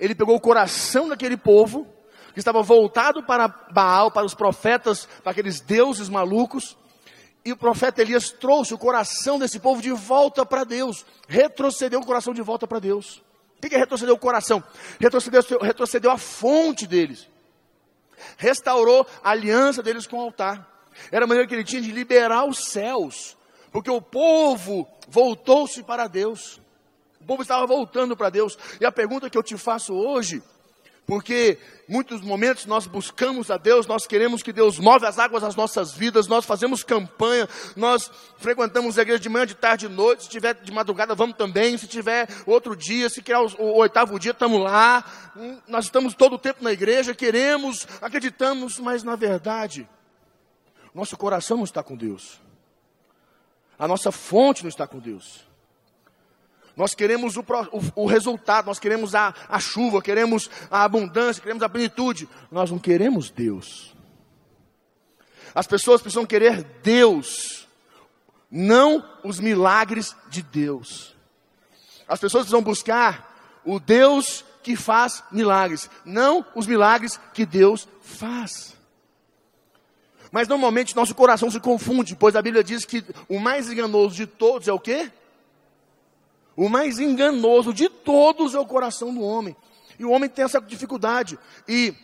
Ele 0.00 0.14
pegou 0.14 0.34
o 0.34 0.40
coração 0.40 1.08
daquele 1.08 1.36
povo 1.36 1.86
que 2.32 2.40
estava 2.40 2.62
voltado 2.62 3.22
para 3.22 3.46
Baal, 3.46 4.10
para 4.10 4.26
os 4.26 4.34
profetas, 4.34 5.06
para 5.22 5.32
aqueles 5.32 5.60
deuses 5.60 6.08
malucos. 6.08 6.76
E 7.44 7.52
o 7.52 7.56
profeta 7.56 8.02
Elias 8.02 8.30
trouxe 8.30 8.74
o 8.74 8.78
coração 8.78 9.38
desse 9.38 9.60
povo 9.60 9.80
de 9.80 9.92
volta 9.92 10.44
para 10.44 10.64
Deus, 10.64 11.04
retrocedeu 11.28 12.00
o 12.00 12.06
coração 12.06 12.32
de 12.32 12.42
volta 12.42 12.66
para 12.66 12.80
Deus. 12.80 13.22
O 13.58 13.68
que 13.68 13.74
é 13.74 13.78
retroceder 13.78 14.14
o 14.14 14.18
coração? 14.18 14.62
Retrocedeu, 14.98 15.42
retrocedeu 15.60 16.10
a 16.10 16.18
fonte 16.18 16.86
deles, 16.86 17.28
restaurou 18.36 19.06
a 19.22 19.30
aliança 19.30 19.82
deles 19.82 20.06
com 20.06 20.16
o 20.16 20.22
altar. 20.22 20.70
Era 21.10 21.24
a 21.24 21.28
maneira 21.28 21.46
que 21.46 21.54
ele 21.54 21.64
tinha 21.64 21.82
de 21.82 21.92
liberar 21.92 22.46
os 22.46 22.66
céus, 22.66 23.36
porque 23.70 23.90
o 23.90 24.00
povo 24.00 24.88
voltou-se 25.08 25.82
para 25.82 26.08
Deus. 26.08 26.60
O 27.24 27.26
povo 27.26 27.40
estava 27.40 27.66
voltando 27.66 28.14
para 28.14 28.28
Deus. 28.28 28.58
E 28.78 28.84
a 28.84 28.92
pergunta 28.92 29.30
que 29.30 29.38
eu 29.38 29.42
te 29.42 29.56
faço 29.56 29.94
hoje, 29.94 30.42
porque 31.06 31.56
muitos 31.88 32.20
momentos 32.20 32.66
nós 32.66 32.86
buscamos 32.86 33.50
a 33.50 33.56
Deus, 33.56 33.86
nós 33.86 34.06
queremos 34.06 34.42
que 34.42 34.52
Deus 34.52 34.78
move 34.78 35.06
as 35.06 35.18
águas 35.18 35.42
das 35.42 35.56
nossas 35.56 35.94
vidas, 35.94 36.28
nós 36.28 36.44
fazemos 36.44 36.82
campanha, 36.84 37.48
nós 37.74 38.10
frequentamos 38.36 38.98
a 38.98 39.02
igreja 39.02 39.20
de 39.20 39.30
manhã, 39.30 39.46
de 39.46 39.54
tarde, 39.54 39.88
de 39.88 39.94
noite, 39.94 40.24
se 40.24 40.28
tiver 40.28 40.52
de 40.52 40.70
madrugada, 40.70 41.14
vamos 41.14 41.34
também, 41.34 41.78
se 41.78 41.86
tiver 41.86 42.28
outro 42.44 42.76
dia, 42.76 43.08
se 43.08 43.22
criar 43.22 43.40
o, 43.40 43.48
o 43.58 43.78
oitavo 43.78 44.18
dia, 44.18 44.32
estamos 44.32 44.62
lá, 44.62 45.02
hum, 45.34 45.58
nós 45.66 45.86
estamos 45.86 46.12
todo 46.12 46.34
o 46.34 46.38
tempo 46.38 46.62
na 46.62 46.72
igreja, 46.72 47.14
queremos, 47.14 47.88
acreditamos, 48.02 48.78
mas 48.78 49.02
na 49.02 49.16
verdade, 49.16 49.88
nosso 50.94 51.16
coração 51.16 51.56
não 51.56 51.64
está 51.64 51.82
com 51.82 51.96
Deus. 51.96 52.38
A 53.78 53.88
nossa 53.88 54.12
fonte 54.12 54.62
não 54.62 54.68
está 54.68 54.86
com 54.86 54.98
Deus. 54.98 55.53
Nós 56.76 56.94
queremos 56.94 57.36
o, 57.36 57.40
o, 57.40 58.02
o 58.02 58.06
resultado, 58.06 58.66
nós 58.66 58.78
queremos 58.78 59.14
a, 59.14 59.32
a 59.48 59.60
chuva, 59.60 60.02
queremos 60.02 60.50
a 60.70 60.82
abundância, 60.82 61.42
queremos 61.42 61.62
a 61.62 61.68
plenitude. 61.68 62.28
Nós 62.50 62.70
não 62.70 62.78
queremos 62.78 63.30
Deus. 63.30 63.94
As 65.54 65.66
pessoas 65.66 66.02
precisam 66.02 66.26
querer 66.26 66.64
Deus, 66.82 67.68
não 68.50 69.04
os 69.22 69.38
milagres 69.38 70.16
de 70.28 70.42
Deus. 70.42 71.14
As 72.08 72.18
pessoas 72.18 72.42
precisam 72.42 72.62
buscar 72.62 73.60
o 73.64 73.78
Deus 73.78 74.44
que 74.62 74.74
faz 74.74 75.22
milagres, 75.30 75.88
não 76.04 76.44
os 76.54 76.66
milagres 76.66 77.20
que 77.32 77.46
Deus 77.46 77.86
faz. 78.02 78.74
Mas 80.32 80.48
normalmente 80.48 80.96
nosso 80.96 81.14
coração 81.14 81.48
se 81.48 81.60
confunde, 81.60 82.16
pois 82.16 82.34
a 82.34 82.42
Bíblia 82.42 82.64
diz 82.64 82.84
que 82.84 83.04
o 83.28 83.38
mais 83.38 83.70
enganoso 83.70 84.16
de 84.16 84.26
todos 84.26 84.66
é 84.66 84.72
o 84.72 84.80
quê? 84.80 85.12
O 86.56 86.68
mais 86.68 86.98
enganoso 86.98 87.72
de 87.72 87.88
todos 87.88 88.54
é 88.54 88.58
o 88.58 88.66
coração 88.66 89.12
do 89.12 89.22
homem. 89.22 89.56
E 89.98 90.04
o 90.04 90.10
homem 90.10 90.28
tem 90.28 90.44
essa 90.44 90.60
dificuldade. 90.60 91.38
E 91.68 91.94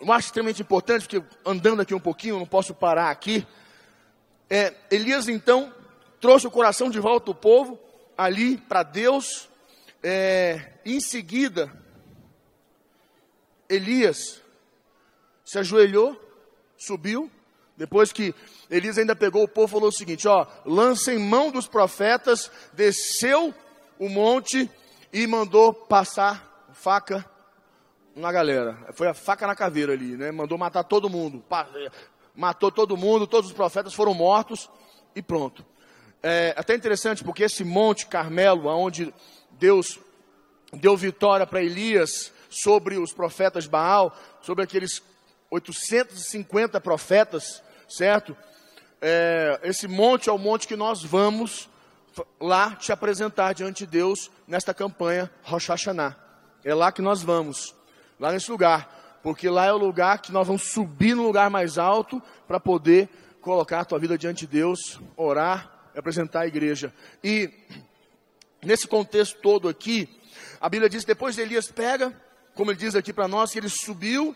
eu 0.00 0.12
acho 0.12 0.28
extremamente 0.28 0.62
importante, 0.62 1.06
porque 1.06 1.22
andando 1.44 1.82
aqui 1.82 1.94
um 1.94 2.00
pouquinho, 2.00 2.38
não 2.38 2.46
posso 2.46 2.74
parar 2.74 3.10
aqui. 3.10 3.46
É, 4.48 4.74
Elias 4.90 5.28
então 5.28 5.72
trouxe 6.20 6.46
o 6.46 6.50
coração 6.50 6.90
de 6.90 6.98
volta 6.98 7.26
do 7.26 7.34
povo 7.34 7.78
ali 8.16 8.56
para 8.56 8.82
Deus. 8.82 9.48
É, 10.02 10.72
em 10.84 11.00
seguida, 11.00 11.70
Elias 13.68 14.42
se 15.44 15.58
ajoelhou, 15.58 16.20
subiu. 16.76 17.30
Depois 17.76 18.12
que 18.12 18.34
Elias 18.70 18.98
ainda 18.98 19.16
pegou 19.16 19.42
o 19.42 19.48
povo, 19.48 19.68
falou 19.68 19.88
o 19.88 19.92
seguinte: 19.92 20.28
ó, 20.28 20.46
em 21.08 21.18
mão 21.18 21.50
dos 21.50 21.66
profetas, 21.66 22.50
desceu 22.72 23.54
o 24.00 24.08
monte 24.08 24.68
e 25.12 25.26
mandou 25.26 25.74
passar 25.74 26.66
faca 26.72 27.22
na 28.16 28.32
galera. 28.32 28.78
Foi 28.94 29.06
a 29.06 29.12
faca 29.12 29.46
na 29.46 29.54
caveira 29.54 29.92
ali, 29.92 30.16
né? 30.16 30.32
Mandou 30.32 30.56
matar 30.56 30.82
todo 30.84 31.10
mundo. 31.10 31.44
É, 31.74 31.90
matou 32.34 32.72
todo 32.72 32.96
mundo, 32.96 33.26
todos 33.26 33.50
os 33.50 33.56
profetas 33.56 33.92
foram 33.92 34.14
mortos 34.14 34.70
e 35.14 35.20
pronto. 35.20 35.66
É 36.22 36.54
até 36.56 36.74
interessante 36.74 37.22
porque 37.22 37.44
esse 37.44 37.62
monte 37.62 38.06
Carmelo, 38.06 38.68
onde 38.68 39.12
Deus 39.52 40.00
deu 40.72 40.96
vitória 40.96 41.46
para 41.46 41.62
Elias 41.62 42.32
sobre 42.48 42.96
os 42.96 43.12
profetas 43.12 43.66
Baal, 43.66 44.16
sobre 44.40 44.64
aqueles 44.64 45.02
850 45.50 46.80
profetas, 46.80 47.62
certo? 47.86 48.34
É, 49.02 49.60
esse 49.62 49.86
monte 49.86 50.30
é 50.30 50.32
o 50.32 50.38
monte 50.38 50.66
que 50.66 50.76
nós 50.76 51.02
vamos 51.02 51.69
lá 52.40 52.74
te 52.76 52.92
apresentar 52.92 53.52
diante 53.52 53.84
de 53.84 53.90
Deus 53.92 54.30
nesta 54.46 54.74
campanha 54.74 55.30
Rosh 55.42 55.68
Hashanah. 55.68 56.16
É 56.64 56.74
lá 56.74 56.92
que 56.92 57.02
nós 57.02 57.22
vamos 57.22 57.74
lá 58.18 58.32
nesse 58.32 58.50
lugar, 58.50 59.18
porque 59.22 59.48
lá 59.48 59.66
é 59.66 59.72
o 59.72 59.78
lugar 59.78 60.20
que 60.20 60.32
nós 60.32 60.46
vamos 60.46 60.62
subir 60.70 61.14
no 61.14 61.22
lugar 61.22 61.48
mais 61.50 61.78
alto 61.78 62.22
para 62.46 62.60
poder 62.60 63.08
colocar 63.40 63.80
a 63.80 63.84
tua 63.84 63.98
vida 63.98 64.18
diante 64.18 64.46
de 64.46 64.52
Deus, 64.52 65.00
orar 65.16 65.90
e 65.94 65.98
apresentar 65.98 66.40
a 66.40 66.46
igreja. 66.46 66.92
E 67.24 67.50
nesse 68.62 68.86
contexto 68.86 69.40
todo 69.40 69.68
aqui, 69.68 70.08
a 70.60 70.68
Bíblia 70.68 70.88
diz: 70.88 71.04
depois 71.04 71.38
Elias 71.38 71.70
pega, 71.70 72.14
como 72.54 72.70
ele 72.70 72.78
diz 72.78 72.94
aqui 72.94 73.12
para 73.12 73.28
nós, 73.28 73.52
que 73.52 73.58
ele 73.58 73.68
subiu 73.68 74.34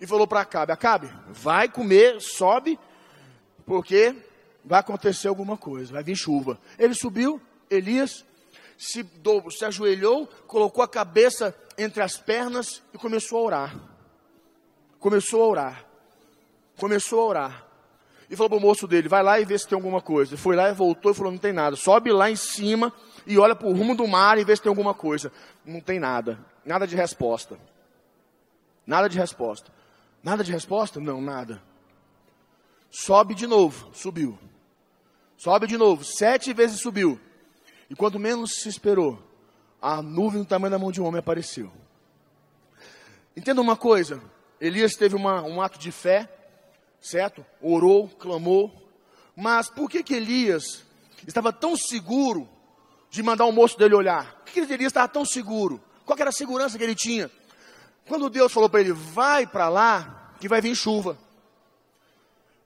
e 0.00 0.06
falou 0.06 0.26
para 0.26 0.40
Acabe: 0.40 0.72
Acabe, 0.72 1.10
vai 1.28 1.68
comer, 1.68 2.20
sobe, 2.20 2.78
porque 3.66 4.14
vai 4.68 4.80
acontecer 4.80 5.28
alguma 5.28 5.56
coisa, 5.56 5.94
vai 5.94 6.04
vir 6.04 6.14
chuva. 6.14 6.58
Ele 6.78 6.94
subiu, 6.94 7.40
Elias 7.70 8.24
se, 8.76 9.02
do, 9.02 9.50
se 9.50 9.64
ajoelhou, 9.64 10.28
colocou 10.46 10.84
a 10.84 10.88
cabeça 10.88 11.54
entre 11.76 12.02
as 12.02 12.16
pernas 12.16 12.82
e 12.94 12.98
começou 12.98 13.38
a 13.38 13.42
orar. 13.42 13.76
Começou 15.00 15.42
a 15.42 15.46
orar. 15.46 15.84
Começou 16.76 17.20
a 17.20 17.24
orar. 17.24 17.66
E 18.30 18.36
falou 18.36 18.50
para 18.50 18.58
o 18.58 18.60
moço 18.60 18.86
dele: 18.86 19.08
vai 19.08 19.22
lá 19.22 19.40
e 19.40 19.44
vê 19.44 19.58
se 19.58 19.66
tem 19.66 19.74
alguma 19.74 20.02
coisa. 20.02 20.36
Foi 20.36 20.54
lá 20.54 20.68
e 20.68 20.74
voltou 20.74 21.10
e 21.10 21.14
falou: 21.14 21.32
não 21.32 21.38
tem 21.38 21.52
nada. 21.52 21.76
Sobe 21.76 22.12
lá 22.12 22.30
em 22.30 22.36
cima 22.36 22.92
e 23.26 23.38
olha 23.38 23.56
para 23.56 23.66
o 23.66 23.72
rumo 23.72 23.96
do 23.96 24.06
mar 24.06 24.38
e 24.38 24.44
vê 24.44 24.54
se 24.54 24.62
tem 24.62 24.70
alguma 24.70 24.94
coisa. 24.94 25.32
Não 25.64 25.80
tem 25.80 25.98
nada. 25.98 26.38
Nada 26.64 26.86
de 26.86 26.94
resposta. 26.94 27.58
Nada 28.86 29.08
de 29.08 29.18
resposta. 29.18 29.72
Nada 30.22 30.44
de 30.44 30.52
resposta? 30.52 31.00
Não, 31.00 31.20
nada. 31.20 31.62
Sobe 32.90 33.34
de 33.34 33.46
novo. 33.46 33.90
Subiu. 33.92 34.38
Sobe 35.38 35.68
de 35.68 35.78
novo. 35.78 36.04
Sete 36.04 36.52
vezes 36.52 36.80
subiu. 36.80 37.18
E 37.88 37.94
quando 37.94 38.18
menos 38.18 38.56
se 38.56 38.68
esperou, 38.68 39.22
a 39.80 40.02
nuvem 40.02 40.42
do 40.42 40.46
tamanho 40.46 40.72
da 40.72 40.78
mão 40.78 40.90
de 40.90 41.00
um 41.00 41.06
homem 41.06 41.20
apareceu. 41.20 41.72
Entenda 43.36 43.60
uma 43.60 43.76
coisa: 43.76 44.20
Elias 44.60 44.96
teve 44.96 45.14
uma, 45.14 45.40
um 45.42 45.62
ato 45.62 45.78
de 45.78 45.92
fé, 45.92 46.28
certo? 47.00 47.46
Orou, 47.62 48.08
clamou. 48.08 48.90
Mas 49.36 49.70
por 49.70 49.88
que 49.88 50.02
que 50.02 50.14
Elias 50.14 50.84
estava 51.24 51.52
tão 51.52 51.76
seguro 51.76 52.48
de 53.08 53.22
mandar 53.22 53.46
o 53.46 53.52
moço 53.52 53.78
dele 53.78 53.94
olhar? 53.94 54.42
Por 54.44 54.52
que 54.52 54.60
Elias 54.60 54.90
estava 54.90 55.06
tão 55.06 55.24
seguro? 55.24 55.80
Qual 56.04 56.18
era 56.18 56.30
a 56.30 56.32
segurança 56.32 56.76
que 56.76 56.82
ele 56.82 56.96
tinha? 56.96 57.30
Quando 58.08 58.28
Deus 58.28 58.52
falou 58.52 58.68
para 58.68 58.80
ele, 58.80 58.92
vai 58.92 59.46
para 59.46 59.68
lá, 59.68 60.34
que 60.40 60.48
vai 60.48 60.60
vir 60.60 60.74
chuva. 60.74 61.16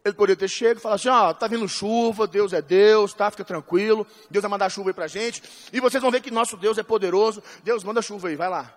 Ele 0.05 0.15
poderia 0.15 0.37
ter 0.37 0.49
chegado 0.49 0.79
e 0.79 0.81
falado 0.81 0.97
assim: 0.97 1.09
ó, 1.09 1.31
oh, 1.31 1.35
tá 1.35 1.47
vindo 1.47 1.69
chuva, 1.69 2.27
Deus 2.27 2.53
é 2.53 2.61
Deus, 2.61 3.15
tá? 3.15 3.31
Fica 3.31 3.45
tranquilo, 3.45 4.07
Deus 4.29 4.43
vai 4.43 4.51
mandar 4.51 4.69
chuva 4.69 4.91
aí 4.91 4.95
pra 4.95 5.07
gente. 5.07 5.43
E 5.73 5.81
vocês 5.81 6.03
vão 6.03 6.11
ver 6.11 6.21
que 6.21 6.31
nosso 6.31 6.57
Deus 6.57 6.77
é 6.77 6.83
poderoso. 6.83 7.43
Deus 7.62 7.85
manda 7.85 8.03
chuva 8.03 8.29
aí, 8.29 8.37
vai 8.37 8.49
lá. 8.49 8.75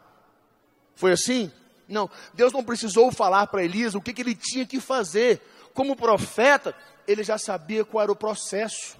Foi 0.95 1.11
assim? 1.11 1.51
Não. 1.87 2.09
Deus 2.33 2.53
não 2.53 2.63
precisou 2.63 3.11
falar 3.11 3.47
para 3.47 3.63
Elias 3.63 3.95
o 3.95 4.01
que, 4.01 4.13
que 4.13 4.21
ele 4.21 4.35
tinha 4.35 4.65
que 4.65 4.79
fazer. 4.79 5.41
Como 5.73 5.95
profeta, 5.95 6.75
ele 7.07 7.23
já 7.23 7.37
sabia 7.37 7.83
qual 7.83 8.03
era 8.03 8.11
o 8.11 8.15
processo. 8.15 8.95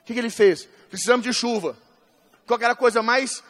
O 0.00 0.04
que, 0.04 0.14
que 0.14 0.18
ele 0.18 0.30
fez? 0.30 0.66
Precisamos 0.88 1.22
de 1.22 1.34
chuva. 1.34 1.76
Qual 2.46 2.58
era 2.60 2.72
a 2.72 2.76
coisa 2.76 3.02
mais. 3.02 3.44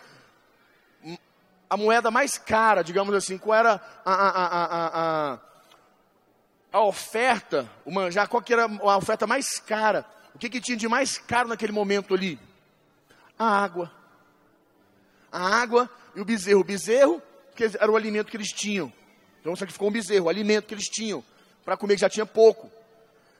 A 1.70 1.76
moeda 1.76 2.10
mais 2.10 2.36
cara, 2.36 2.82
digamos 2.82 3.14
assim? 3.14 3.38
Qual 3.38 3.56
era 3.56 3.80
a, 4.04 4.12
a, 4.12 5.32
a 5.34 5.38
a 6.72 6.80
oferta, 6.80 7.70
o 7.84 7.92
manjar, 7.92 8.28
qual 8.28 8.42
que 8.42 8.52
era 8.52 8.64
a 8.64 8.96
oferta 8.96 9.26
mais 9.26 9.58
cara? 9.58 10.06
O 10.34 10.38
que, 10.38 10.48
que 10.48 10.60
tinha 10.60 10.76
de 10.76 10.88
mais 10.88 11.18
caro 11.18 11.48
naquele 11.48 11.72
momento 11.72 12.14
ali? 12.14 12.38
A 13.38 13.62
água. 13.62 13.92
A 15.30 15.60
água 15.60 15.90
e 16.16 16.20
o 16.20 16.24
bezerro. 16.24 16.60
O 16.60 16.64
bezerro, 16.64 17.22
que 17.54 17.64
era 17.64 17.90
o 17.90 17.96
alimento 17.96 18.30
que 18.30 18.36
eles 18.36 18.50
tinham. 18.50 18.90
Então 19.40 19.54
sacrificou 19.54 19.88
um 19.88 19.92
bezerro, 19.92 20.26
o 20.26 20.28
alimento 20.28 20.66
que 20.66 20.74
eles 20.74 20.88
tinham. 20.88 21.22
Para 21.64 21.76
comer 21.76 21.94
que 21.94 22.00
já 22.00 22.08
tinha 22.08 22.24
pouco. 22.24 22.70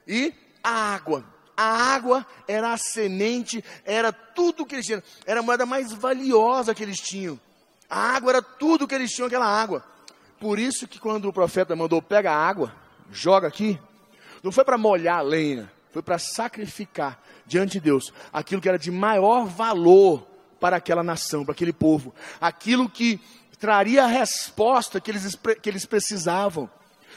E 0.07 0.35
a 0.63 0.95
água. 0.95 1.25
A 1.57 1.95
água 1.95 2.27
era 2.47 2.73
a 2.73 2.77
semente, 2.77 3.65
era 3.85 4.13
tudo 4.13 4.67
que 4.67 4.75
eles 4.75 4.87
tinham. 4.87 5.03
Era 5.25 5.41
a 5.41 5.43
moeda 5.43 5.65
mais 5.65 5.93
valiosa 5.93 6.75
que 6.75 6.83
eles 6.83 6.99
tinham. 6.99 7.41
A 7.89 8.17
água 8.17 8.33
era 8.33 8.43
tudo 8.43 8.87
que 8.87 8.95
eles 8.95 9.13
tinham, 9.13 9.27
aquela 9.27 9.47
água. 9.47 9.85
Por 10.41 10.59
isso 10.59 10.89
que 10.89 10.99
quando 10.99 11.29
o 11.29 11.33
profeta 11.33 11.77
mandou, 11.77 12.03
pega 12.03 12.33
a 12.33 12.37
água, 12.37 12.75
joga 13.13 13.47
aqui, 13.47 13.79
não 14.43 14.51
foi 14.51 14.65
para 14.65 14.79
molhar 14.79 15.19
a 15.19 15.23
lenha, 15.23 15.71
foi 15.93 16.03
para 16.03 16.19
sacrificar 16.19 17.23
diante 17.47 17.73
de 17.73 17.81
Deus 17.81 18.13
aquilo 18.33 18.61
que 18.61 18.69
era 18.69 18.79
de 18.79 18.91
maior 18.91 19.47
valor 19.47 20.27
para 20.59 20.77
aquela 20.77 21.03
nação, 21.03 21.45
para 21.45 21.53
aquele 21.53 21.73
povo, 21.73 22.15
aquilo 22.41 22.89
que 22.89 23.21
traria 23.59 24.05
a 24.05 24.09
resposta 24.09 25.01
que 25.01 25.11
eles, 25.11 25.39
que 25.61 25.69
eles 25.69 25.87
precisavam. 25.87 26.69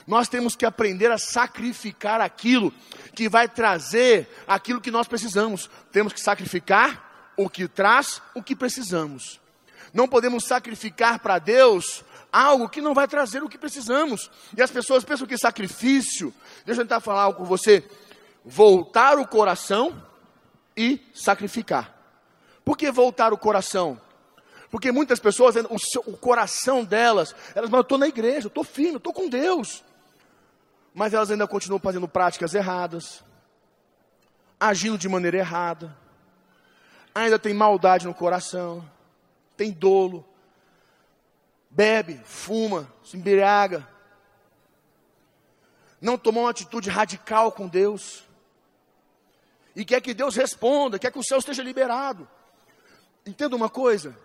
Nós 0.05 0.27
temos 0.27 0.55
que 0.55 0.65
aprender 0.65 1.11
a 1.11 1.17
sacrificar 1.17 2.21
aquilo 2.21 2.71
que 3.15 3.27
vai 3.27 3.47
trazer 3.47 4.29
aquilo 4.47 4.81
que 4.81 4.91
nós 4.91 5.07
precisamos. 5.07 5.69
Temos 5.91 6.13
que 6.13 6.19
sacrificar 6.19 7.33
o 7.35 7.49
que 7.49 7.67
traz 7.67 8.21
o 8.35 8.43
que 8.43 8.55
precisamos. 8.55 9.39
Não 9.95 10.09
podemos 10.09 10.43
sacrificar 10.43 11.19
para 11.19 11.39
Deus 11.39 12.03
algo 12.29 12.67
que 12.67 12.81
não 12.81 12.93
vai 12.93 13.07
trazer 13.07 13.41
o 13.41 13.47
que 13.47 13.57
precisamos. 13.57 14.29
E 14.55 14.61
as 14.61 14.69
pessoas 14.69 15.05
pensam 15.05 15.25
que 15.25 15.37
sacrifício, 15.37 16.33
deixa 16.65 16.81
eu 16.81 16.85
tentar 16.85 16.99
falar 16.99 17.21
algo 17.21 17.39
com 17.39 17.45
você, 17.45 17.81
voltar 18.43 19.17
o 19.17 19.25
coração 19.25 20.03
e 20.75 21.01
sacrificar. 21.15 21.95
Por 22.65 22.77
que 22.77 22.91
voltar 22.91 23.31
o 23.31 23.37
coração? 23.37 23.97
Porque 24.69 24.91
muitas 24.91 25.17
pessoas, 25.17 25.55
o, 25.69 25.79
seu, 25.79 26.03
o 26.05 26.17
coração 26.17 26.83
delas, 26.83 27.33
elas 27.55 27.69
falam, 27.69 27.79
eu 27.79 27.83
estou 27.83 27.97
na 27.97 28.09
igreja, 28.09 28.47
eu 28.47 28.49
estou 28.49 28.65
firme, 28.65 28.95
eu 28.95 28.97
estou 28.97 29.13
com 29.13 29.29
Deus. 29.29 29.81
Mas 30.93 31.13
elas 31.13 31.31
ainda 31.31 31.47
continuam 31.47 31.79
fazendo 31.79 32.05
práticas 32.05 32.53
erradas, 32.53 33.23
agindo 34.59 34.97
de 34.97 35.07
maneira 35.07 35.37
errada, 35.37 35.95
ainda 37.13 37.39
tem 37.39 37.53
maldade 37.53 38.05
no 38.05 38.13
coração, 38.13 38.85
tem 39.55 39.71
dolo, 39.71 40.25
bebe, 41.69 42.19
fuma, 42.23 42.91
se 43.03 43.17
embriaga, 43.17 43.87
não 46.01 46.17
tomou 46.17 46.43
uma 46.43 46.49
atitude 46.49 46.89
radical 46.89 47.51
com 47.51 47.67
Deus, 47.67 48.23
e 49.75 49.83
quer 49.83 50.01
que 50.01 50.13
Deus 50.13 50.35
responda, 50.35 50.97
quer 50.97 51.11
que 51.11 51.19
o 51.19 51.23
céu 51.23 51.37
esteja 51.37 51.61
liberado. 51.61 52.27
Entenda 53.25 53.55
uma 53.55 53.69
coisa: 53.69 54.17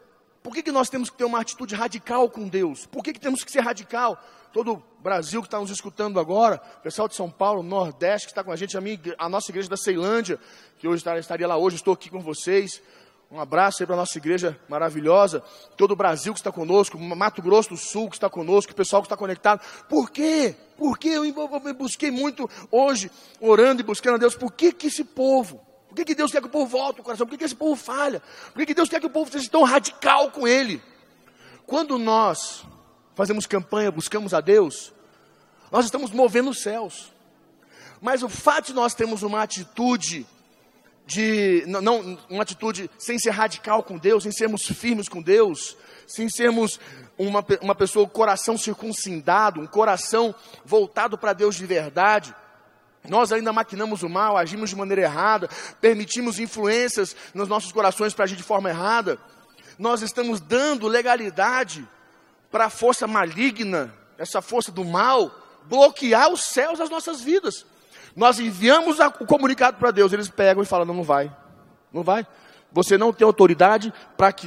por 0.42 0.54
que, 0.54 0.62
que 0.62 0.70
nós 0.70 0.88
temos 0.88 1.10
que 1.10 1.16
ter 1.16 1.24
uma 1.24 1.40
atitude 1.40 1.74
radical 1.74 2.30
com 2.30 2.46
Deus? 2.46 2.86
Por 2.86 3.02
que, 3.02 3.12
que 3.12 3.20
temos 3.20 3.42
que 3.42 3.50
ser 3.50 3.60
radical? 3.60 4.22
Todo 4.52 4.74
o 4.74 4.82
Brasil 5.00 5.40
que 5.40 5.46
está 5.46 5.60
nos 5.60 5.70
escutando 5.70 6.18
agora, 6.18 6.60
o 6.78 6.82
pessoal 6.82 7.08
de 7.08 7.14
São 7.14 7.30
Paulo, 7.30 7.62
Nordeste 7.62 8.26
que 8.28 8.32
está 8.32 8.42
com 8.42 8.50
a 8.50 8.56
gente, 8.56 8.76
a, 8.76 8.80
minha, 8.80 8.98
a 9.18 9.28
nossa 9.28 9.50
igreja 9.50 9.68
da 9.68 9.76
Ceilândia, 9.76 10.38
que 10.78 10.88
hoje 10.88 11.04
estaria 11.18 11.46
lá 11.46 11.56
hoje, 11.56 11.76
estou 11.76 11.94
aqui 11.94 12.10
com 12.10 12.20
vocês. 12.20 12.82
Um 13.32 13.38
abraço 13.38 13.80
aí 13.80 13.86
para 13.86 13.94
a 13.94 13.98
nossa 13.98 14.18
igreja 14.18 14.58
maravilhosa, 14.68 15.40
todo 15.76 15.92
o 15.92 15.96
Brasil 15.96 16.32
que 16.32 16.40
está 16.40 16.50
conosco, 16.50 16.98
Mato 16.98 17.40
Grosso 17.40 17.68
do 17.68 17.76
Sul 17.76 18.10
que 18.10 18.16
está 18.16 18.28
conosco, 18.28 18.72
o 18.72 18.74
pessoal 18.74 19.00
que 19.02 19.06
está 19.06 19.16
conectado. 19.16 19.60
Por 19.88 20.10
quê? 20.10 20.56
Por 20.76 20.98
que 20.98 21.10
eu 21.10 21.22
busquei 21.78 22.10
muito 22.10 22.50
hoje, 22.72 23.08
orando 23.40 23.82
e 23.82 23.84
buscando 23.84 24.16
a 24.16 24.18
Deus? 24.18 24.34
Por 24.34 24.50
que, 24.52 24.72
que 24.72 24.88
esse 24.88 25.04
povo? 25.04 25.64
Por 25.88 25.94
que, 25.94 26.06
que 26.06 26.14
Deus 26.14 26.32
quer 26.32 26.40
que 26.40 26.48
o 26.48 26.50
povo 26.50 26.66
volte 26.66 27.00
o 27.00 27.04
coração? 27.04 27.24
Por 27.24 27.32
que, 27.32 27.38
que 27.38 27.44
esse 27.44 27.54
povo 27.54 27.76
falha? 27.76 28.20
Por 28.52 28.58
que, 28.58 28.66
que 28.66 28.74
Deus 28.74 28.88
quer 28.88 28.98
que 28.98 29.06
o 29.06 29.10
povo 29.10 29.30
seja 29.30 29.48
tão 29.48 29.62
radical 29.62 30.32
com 30.32 30.48
Ele? 30.48 30.82
Quando 31.66 31.98
nós 31.98 32.64
fazemos 33.14 33.46
campanha, 33.46 33.92
buscamos 33.92 34.34
a 34.34 34.40
Deus, 34.40 34.92
nós 35.70 35.84
estamos 35.84 36.10
movendo 36.10 36.50
os 36.50 36.60
céus. 36.62 37.12
Mas 38.00 38.24
o 38.24 38.28
fato 38.28 38.66
de 38.66 38.72
nós 38.72 38.92
termos 38.92 39.22
uma 39.22 39.40
atitude 39.40 40.26
de 41.10 41.64
não 41.66 42.16
uma 42.30 42.44
atitude 42.44 42.88
sem 42.96 43.18
ser 43.18 43.30
radical 43.30 43.82
com 43.82 43.98
Deus, 43.98 44.22
sem 44.22 44.30
sermos 44.30 44.64
firmes 44.64 45.08
com 45.08 45.20
Deus, 45.20 45.76
sem 46.06 46.28
sermos 46.28 46.78
uma, 47.18 47.44
uma 47.60 47.74
pessoa 47.74 48.08
coração 48.08 48.56
circuncidado, 48.56 49.60
um 49.60 49.66
coração 49.66 50.32
voltado 50.64 51.18
para 51.18 51.32
Deus 51.32 51.56
de 51.56 51.66
verdade. 51.66 52.32
Nós 53.08 53.32
ainda 53.32 53.52
maquinamos 53.52 54.04
o 54.04 54.08
mal, 54.08 54.36
agimos 54.36 54.70
de 54.70 54.76
maneira 54.76 55.02
errada, 55.02 55.50
permitimos 55.80 56.38
influências 56.38 57.16
nos 57.34 57.48
nossos 57.48 57.72
corações 57.72 58.14
para 58.14 58.24
agir 58.24 58.36
de 58.36 58.44
forma 58.44 58.70
errada. 58.70 59.18
Nós 59.76 60.02
estamos 60.02 60.40
dando 60.40 60.86
legalidade 60.86 61.84
para 62.52 62.66
a 62.66 62.70
força 62.70 63.08
maligna, 63.08 63.92
essa 64.16 64.40
força 64.40 64.70
do 64.70 64.84
mal, 64.84 65.34
bloquear 65.64 66.30
os 66.30 66.44
céus 66.44 66.78
das 66.78 66.88
nossas 66.88 67.20
vidas. 67.20 67.66
Nós 68.20 68.38
enviamos 68.38 68.98
o 69.18 69.24
comunicado 69.24 69.78
para 69.78 69.90
Deus, 69.90 70.12
eles 70.12 70.28
pegam 70.28 70.62
e 70.62 70.66
falam: 70.66 70.84
não, 70.84 70.92
não 70.92 71.02
vai, 71.02 71.34
não 71.90 72.02
vai. 72.02 72.26
Você 72.70 72.98
não 72.98 73.14
tem 73.14 73.24
autoridade 73.24 73.90
para 74.14 74.30
que 74.30 74.46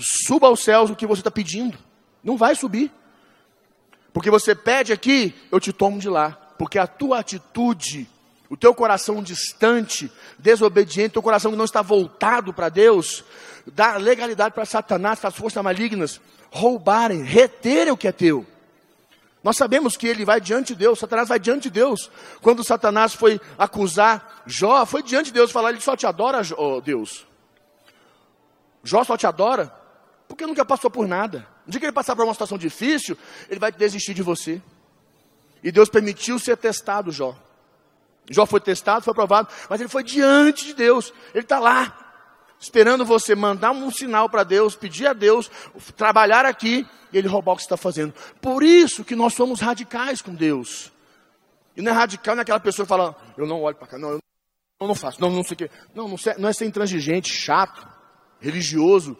suba 0.00 0.46
aos 0.46 0.60
céus 0.60 0.88
o 0.88 0.96
que 0.96 1.06
você 1.06 1.20
está 1.20 1.30
pedindo. 1.30 1.76
Não 2.24 2.38
vai 2.38 2.54
subir. 2.54 2.90
Porque 4.10 4.30
você 4.30 4.54
pede 4.54 4.90
aqui, 4.90 5.34
eu 5.52 5.60
te 5.60 5.70
tomo 5.70 5.98
de 5.98 6.08
lá. 6.08 6.30
Porque 6.58 6.78
a 6.78 6.86
tua 6.86 7.18
atitude, 7.18 8.08
o 8.48 8.56
teu 8.56 8.74
coração 8.74 9.22
distante, 9.22 10.10
desobediente, 10.38 11.10
o 11.10 11.12
teu 11.12 11.22
coração 11.22 11.50
que 11.50 11.58
não 11.58 11.66
está 11.66 11.82
voltado 11.82 12.54
para 12.54 12.70
Deus, 12.70 13.22
dá 13.66 13.98
legalidade 13.98 14.54
para 14.54 14.64
Satanás, 14.64 15.20
para 15.20 15.28
as 15.28 15.36
forças 15.36 15.62
malignas, 15.62 16.18
roubarem, 16.50 17.22
reterem 17.22 17.92
o 17.92 17.98
que 17.98 18.08
é 18.08 18.12
teu. 18.12 18.46
Nós 19.42 19.56
sabemos 19.56 19.96
que 19.96 20.06
ele 20.06 20.24
vai 20.24 20.40
diante 20.40 20.74
de 20.74 20.80
Deus, 20.80 20.98
Satanás 20.98 21.28
vai 21.28 21.38
diante 21.38 21.64
de 21.64 21.70
Deus. 21.70 22.10
Quando 22.42 22.62
Satanás 22.62 23.14
foi 23.14 23.40
acusar 23.58 24.42
Jó, 24.46 24.84
foi 24.84 25.02
diante 25.02 25.26
de 25.26 25.32
Deus 25.32 25.50
falar: 25.50 25.70
Ele 25.70 25.80
só 25.80 25.96
te 25.96 26.06
adora, 26.06 26.42
oh 26.56 26.80
Deus. 26.80 27.26
Jó 28.82 29.02
só 29.04 29.16
te 29.16 29.26
adora 29.26 29.74
porque 30.28 30.46
nunca 30.46 30.64
passou 30.64 30.90
por 30.90 31.08
nada. 31.08 31.46
No 31.66 31.72
dia 31.72 31.80
que 31.80 31.86
ele 31.86 31.92
passar 31.92 32.14
por 32.14 32.24
uma 32.24 32.32
situação 32.32 32.58
difícil, 32.58 33.16
ele 33.48 33.58
vai 33.58 33.72
desistir 33.72 34.14
de 34.14 34.22
você. 34.22 34.60
E 35.62 35.72
Deus 35.72 35.88
permitiu 35.88 36.38
ser 36.38 36.56
testado, 36.56 37.10
Jó. 37.10 37.36
Jó 38.30 38.46
foi 38.46 38.60
testado, 38.60 39.04
foi 39.04 39.10
aprovado, 39.10 39.48
mas 39.68 39.80
ele 39.80 39.88
foi 39.88 40.04
diante 40.04 40.66
de 40.66 40.74
Deus. 40.74 41.12
Ele 41.34 41.44
está 41.44 41.58
lá, 41.58 42.09
esperando 42.60 43.04
você 43.04 43.34
mandar 43.34 43.72
um 43.72 43.90
sinal 43.90 44.28
para 44.28 44.44
Deus, 44.44 44.76
pedir 44.76 45.06
a 45.06 45.12
Deus, 45.14 45.50
trabalhar 45.96 46.44
aqui 46.44 46.86
e 47.12 47.18
ele 47.18 47.26
roubar 47.26 47.52
o 47.52 47.56
que 47.56 47.62
você 47.62 47.66
está 47.66 47.76
fazendo. 47.76 48.14
Por 48.40 48.62
isso 48.62 49.02
que 49.02 49.16
nós 49.16 49.34
somos 49.34 49.60
radicais 49.60 50.20
com 50.20 50.34
Deus. 50.34 50.92
E 51.76 51.80
não 51.80 51.92
é 51.92 51.94
radical, 51.94 52.36
não 52.36 52.42
é 52.42 52.58
pessoa 52.58 52.84
que 52.84 52.88
fala, 52.90 53.16
eu 53.38 53.46
não 53.46 53.62
olho 53.62 53.76
para 53.76 53.88
cá, 53.88 53.98
não, 53.98 54.10
eu 54.10 54.20
não 54.80 54.94
faço, 54.94 55.20
não, 55.20 55.30
não 55.30 55.42
sei 55.42 55.54
o 55.54 55.56
quê. 55.56 55.70
Não, 55.94 56.06
não, 56.08 56.16
não 56.38 56.48
é 56.48 56.52
ser 56.52 56.66
intransigente, 56.66 57.32
chato, 57.32 57.86
religioso. 58.38 59.16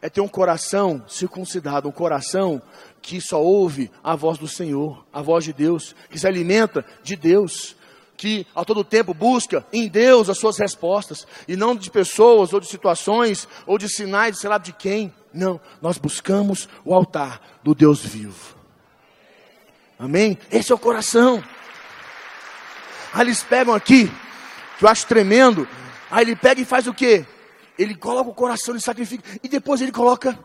É 0.00 0.08
ter 0.08 0.20
um 0.20 0.28
coração 0.28 1.04
circuncidado, 1.08 1.88
um 1.88 1.92
coração 1.92 2.62
que 3.02 3.20
só 3.20 3.42
ouve 3.42 3.90
a 4.02 4.14
voz 4.14 4.38
do 4.38 4.46
Senhor, 4.46 5.04
a 5.12 5.20
voz 5.20 5.44
de 5.44 5.52
Deus, 5.52 5.94
que 6.08 6.18
se 6.18 6.26
alimenta 6.26 6.84
de 7.02 7.16
Deus 7.16 7.76
que 8.18 8.44
a 8.52 8.64
todo 8.64 8.82
tempo 8.82 9.14
busca 9.14 9.64
em 9.72 9.88
Deus 9.88 10.28
as 10.28 10.38
suas 10.38 10.58
respostas, 10.58 11.26
e 11.46 11.56
não 11.56 11.74
de 11.74 11.88
pessoas, 11.88 12.52
ou 12.52 12.58
de 12.58 12.66
situações, 12.66 13.48
ou 13.64 13.78
de 13.78 13.88
sinais, 13.88 14.40
sei 14.40 14.50
lá 14.50 14.58
de 14.58 14.72
quem. 14.72 15.14
Não, 15.32 15.60
nós 15.80 15.96
buscamos 15.98 16.68
o 16.84 16.92
altar 16.92 17.40
do 17.62 17.74
Deus 17.76 18.00
vivo. 18.00 18.56
Amém? 19.96 20.36
Esse 20.50 20.72
é 20.72 20.74
o 20.74 20.78
coração. 20.78 21.42
Aí 23.14 23.22
eles 23.22 23.42
pegam 23.42 23.72
aqui, 23.72 24.10
que 24.78 24.84
eu 24.84 24.88
acho 24.88 25.06
tremendo, 25.06 25.66
aí 26.10 26.24
ele 26.24 26.36
pega 26.36 26.60
e 26.60 26.64
faz 26.64 26.88
o 26.88 26.92
quê? 26.92 27.24
Ele 27.78 27.94
coloca 27.94 28.30
o 28.30 28.34
coração, 28.34 28.74
ele 28.74 28.82
sacrifica, 28.82 29.24
e 29.42 29.48
depois 29.48 29.80
ele 29.80 29.92
coloca. 29.92 30.36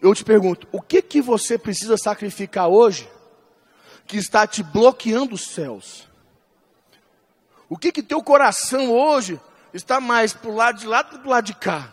Eu 0.00 0.14
te 0.14 0.24
pergunto, 0.24 0.66
o 0.72 0.80
que 0.80 1.02
que 1.02 1.20
você 1.20 1.58
precisa 1.58 1.98
sacrificar 1.98 2.68
hoje 2.68 3.08
que 4.06 4.16
está 4.16 4.46
te 4.46 4.62
bloqueando 4.62 5.34
os 5.34 5.48
céus? 5.48 6.06
O 7.68 7.76
que 7.76 7.90
que 7.90 8.02
teu 8.02 8.22
coração 8.22 8.90
hoje 8.90 9.40
está 9.72 10.00
mais 10.00 10.32
para 10.32 10.50
o 10.50 10.54
lado 10.54 10.78
de 10.78 10.86
lá 10.86 11.02
do 11.02 11.10
que 11.10 11.18
para 11.18 11.26
o 11.26 11.30
lado 11.30 11.44
de 11.44 11.54
cá? 11.54 11.92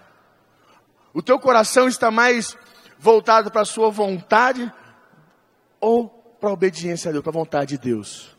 O 1.14 1.22
teu 1.22 1.40
coração 1.40 1.88
está 1.88 2.10
mais 2.10 2.58
voltado 3.00 3.52
para 3.52 3.62
a 3.62 3.66
sua 3.66 3.90
vontade 3.90 4.72
ou 5.80 6.08
para 6.40 6.50
a 6.50 6.54
obediência 6.54 7.10
a 7.10 7.12
Deus, 7.12 7.24
para 7.24 7.32
a 7.32 7.34
vontade 7.34 7.78
de 7.78 7.78
Deus? 7.78 8.36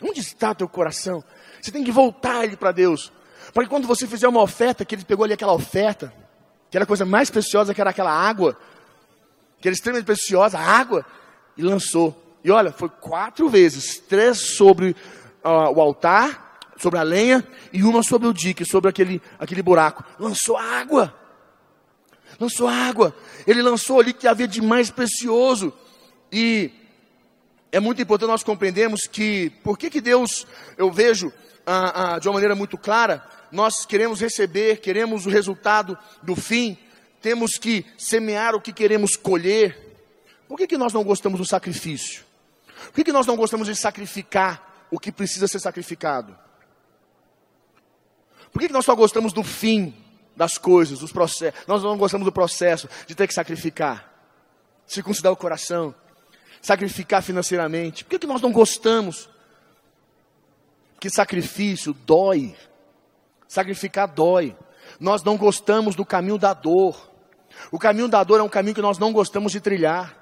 Onde 0.00 0.20
está 0.20 0.54
teu 0.54 0.68
coração? 0.68 1.24
Você 1.60 1.70
tem 1.70 1.82
que 1.82 1.90
voltar 1.90 2.44
ele 2.44 2.56
para 2.56 2.72
Deus. 2.72 3.12
Para 3.52 3.64
que 3.64 3.70
quando 3.70 3.86
você 3.86 4.06
fizer 4.06 4.28
uma 4.28 4.42
oferta, 4.42 4.84
que 4.84 4.94
ele 4.94 5.04
pegou 5.04 5.24
ali 5.24 5.32
aquela 5.32 5.54
oferta, 5.54 6.12
que 6.70 6.76
era 6.76 6.84
a 6.84 6.86
coisa 6.86 7.04
mais 7.04 7.30
preciosa, 7.30 7.72
que 7.72 7.80
era 7.80 7.90
aquela 7.90 8.12
água, 8.12 8.58
que 9.60 9.68
era 9.68 9.74
extremamente 9.74 10.04
preciosa, 10.04 10.58
a 10.58 10.62
água, 10.62 11.04
e 11.56 11.62
lançou. 11.62 12.14
E 12.44 12.50
olha, 12.50 12.72
foi 12.72 12.88
quatro 12.88 13.48
vezes, 13.48 13.98
três 13.98 14.56
sobre 14.56 14.94
uh, 15.44 15.72
o 15.74 15.80
altar, 15.80 16.45
sobre 16.76 16.98
a 16.98 17.02
lenha 17.02 17.46
e 17.72 17.82
uma 17.82 18.02
sobre 18.02 18.28
o 18.28 18.32
dique, 18.32 18.64
sobre 18.64 18.90
aquele, 18.90 19.20
aquele 19.38 19.62
buraco. 19.62 20.04
Lançou 20.18 20.56
água. 20.56 21.14
Lançou 22.38 22.68
água. 22.68 23.14
Ele 23.46 23.62
lançou 23.62 24.00
ali 24.00 24.12
que 24.12 24.28
havia 24.28 24.46
de 24.46 24.60
mais 24.60 24.90
precioso. 24.90 25.72
E 26.30 26.70
é 27.72 27.80
muito 27.80 28.00
importante 28.00 28.30
nós 28.30 28.42
compreendermos 28.42 29.06
que, 29.06 29.50
por 29.62 29.78
que, 29.78 29.90
que 29.90 30.00
Deus, 30.00 30.46
eu 30.76 30.90
vejo 30.90 31.32
ah, 31.66 32.14
ah, 32.14 32.18
de 32.18 32.28
uma 32.28 32.34
maneira 32.34 32.54
muito 32.54 32.78
clara, 32.78 33.24
nós 33.50 33.86
queremos 33.86 34.20
receber, 34.20 34.80
queremos 34.80 35.26
o 35.26 35.30
resultado 35.30 35.96
do 36.22 36.36
fim, 36.36 36.76
temos 37.20 37.58
que 37.58 37.84
semear 37.98 38.54
o 38.54 38.60
que 38.60 38.72
queremos 38.72 39.16
colher. 39.16 39.98
Por 40.48 40.56
que, 40.56 40.66
que 40.66 40.78
nós 40.78 40.92
não 40.92 41.02
gostamos 41.02 41.38
do 41.38 41.46
sacrifício? 41.46 42.24
Por 42.86 42.94
que, 42.94 43.04
que 43.04 43.12
nós 43.12 43.26
não 43.26 43.36
gostamos 43.36 43.66
de 43.66 43.74
sacrificar 43.74 44.86
o 44.90 44.98
que 44.98 45.10
precisa 45.10 45.48
ser 45.48 45.58
sacrificado? 45.58 46.36
Por 48.56 48.60
que, 48.60 48.72
nós 48.72 48.86
só 48.86 48.96
gostamos 48.96 49.34
do 49.34 49.42
fim 49.42 49.94
das 50.34 50.56
coisas, 50.56 51.00
dos 51.00 51.12
processos? 51.12 51.60
Nós 51.66 51.82
não 51.82 51.94
gostamos 51.98 52.24
do 52.24 52.32
processo 52.32 52.88
de 53.06 53.14
ter 53.14 53.26
que 53.26 53.34
sacrificar, 53.34 54.10
circuncidar 54.86 55.30
o 55.30 55.36
coração, 55.36 55.94
sacrificar 56.62 57.22
financeiramente. 57.22 58.02
Por 58.02 58.12
que, 58.12 58.20
que 58.20 58.26
nós 58.26 58.40
não 58.40 58.50
gostamos? 58.50 59.28
Que 60.98 61.10
sacrifício 61.10 61.92
dói. 61.92 62.56
Sacrificar 63.46 64.08
dói. 64.08 64.56
Nós 64.98 65.22
não 65.22 65.36
gostamos 65.36 65.94
do 65.94 66.06
caminho 66.06 66.38
da 66.38 66.54
dor. 66.54 67.10
O 67.70 67.78
caminho 67.78 68.08
da 68.08 68.24
dor 68.24 68.40
é 68.40 68.42
um 68.42 68.48
caminho 68.48 68.74
que 68.74 68.80
nós 68.80 68.96
não 68.96 69.12
gostamos 69.12 69.52
de 69.52 69.60
trilhar. 69.60 70.16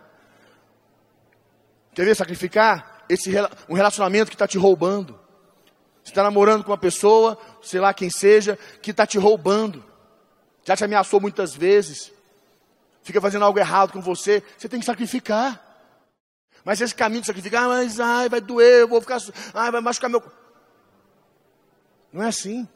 Quer 1.95 2.05
ver 2.05 2.17
sacrificar? 2.17 3.05
Esse, 3.09 3.31
um 3.69 3.75
relacionamento 3.75 4.29
que 4.29 4.35
está 4.35 4.49
te 4.49 4.59
roubando. 4.59 5.24
Você 6.05 6.11
está 6.11 6.23
namorando 6.23 6.63
com 6.63 6.71
uma 6.71 6.77
pessoa, 6.77 7.39
sei 7.63 7.81
lá 7.81 7.95
quem 7.95 8.11
seja, 8.11 8.59
que 8.83 8.91
está 8.91 9.07
te 9.07 9.17
roubando. 9.17 9.83
Já 10.63 10.77
te 10.77 10.85
ameaçou 10.85 11.19
muitas 11.19 11.55
vezes. 11.55 12.13
Fica 13.03 13.23
fazendo 13.23 13.45
algo 13.45 13.59
errado 13.59 13.91
com 13.93 14.03
você. 14.03 14.43
Você 14.59 14.69
tem 14.69 14.79
que 14.79 14.85
sacrificar. 14.85 15.63
Mas 16.63 16.81
esse 16.83 16.95
caminho 16.95 17.23
de 17.23 17.27
sacrificar, 17.27 17.65
ah, 17.65 17.69
mas 17.69 17.99
ai, 17.99 18.29
vai 18.29 18.41
doer, 18.41 18.83
eu 18.83 18.89
vou 18.89 19.01
ficar. 19.01 19.19
Ai, 19.55 19.71
vai 19.71 19.81
machucar 19.81 20.11
meu. 20.11 20.23
Não 22.13 22.23
é 22.23 22.29
assim. 22.29 22.69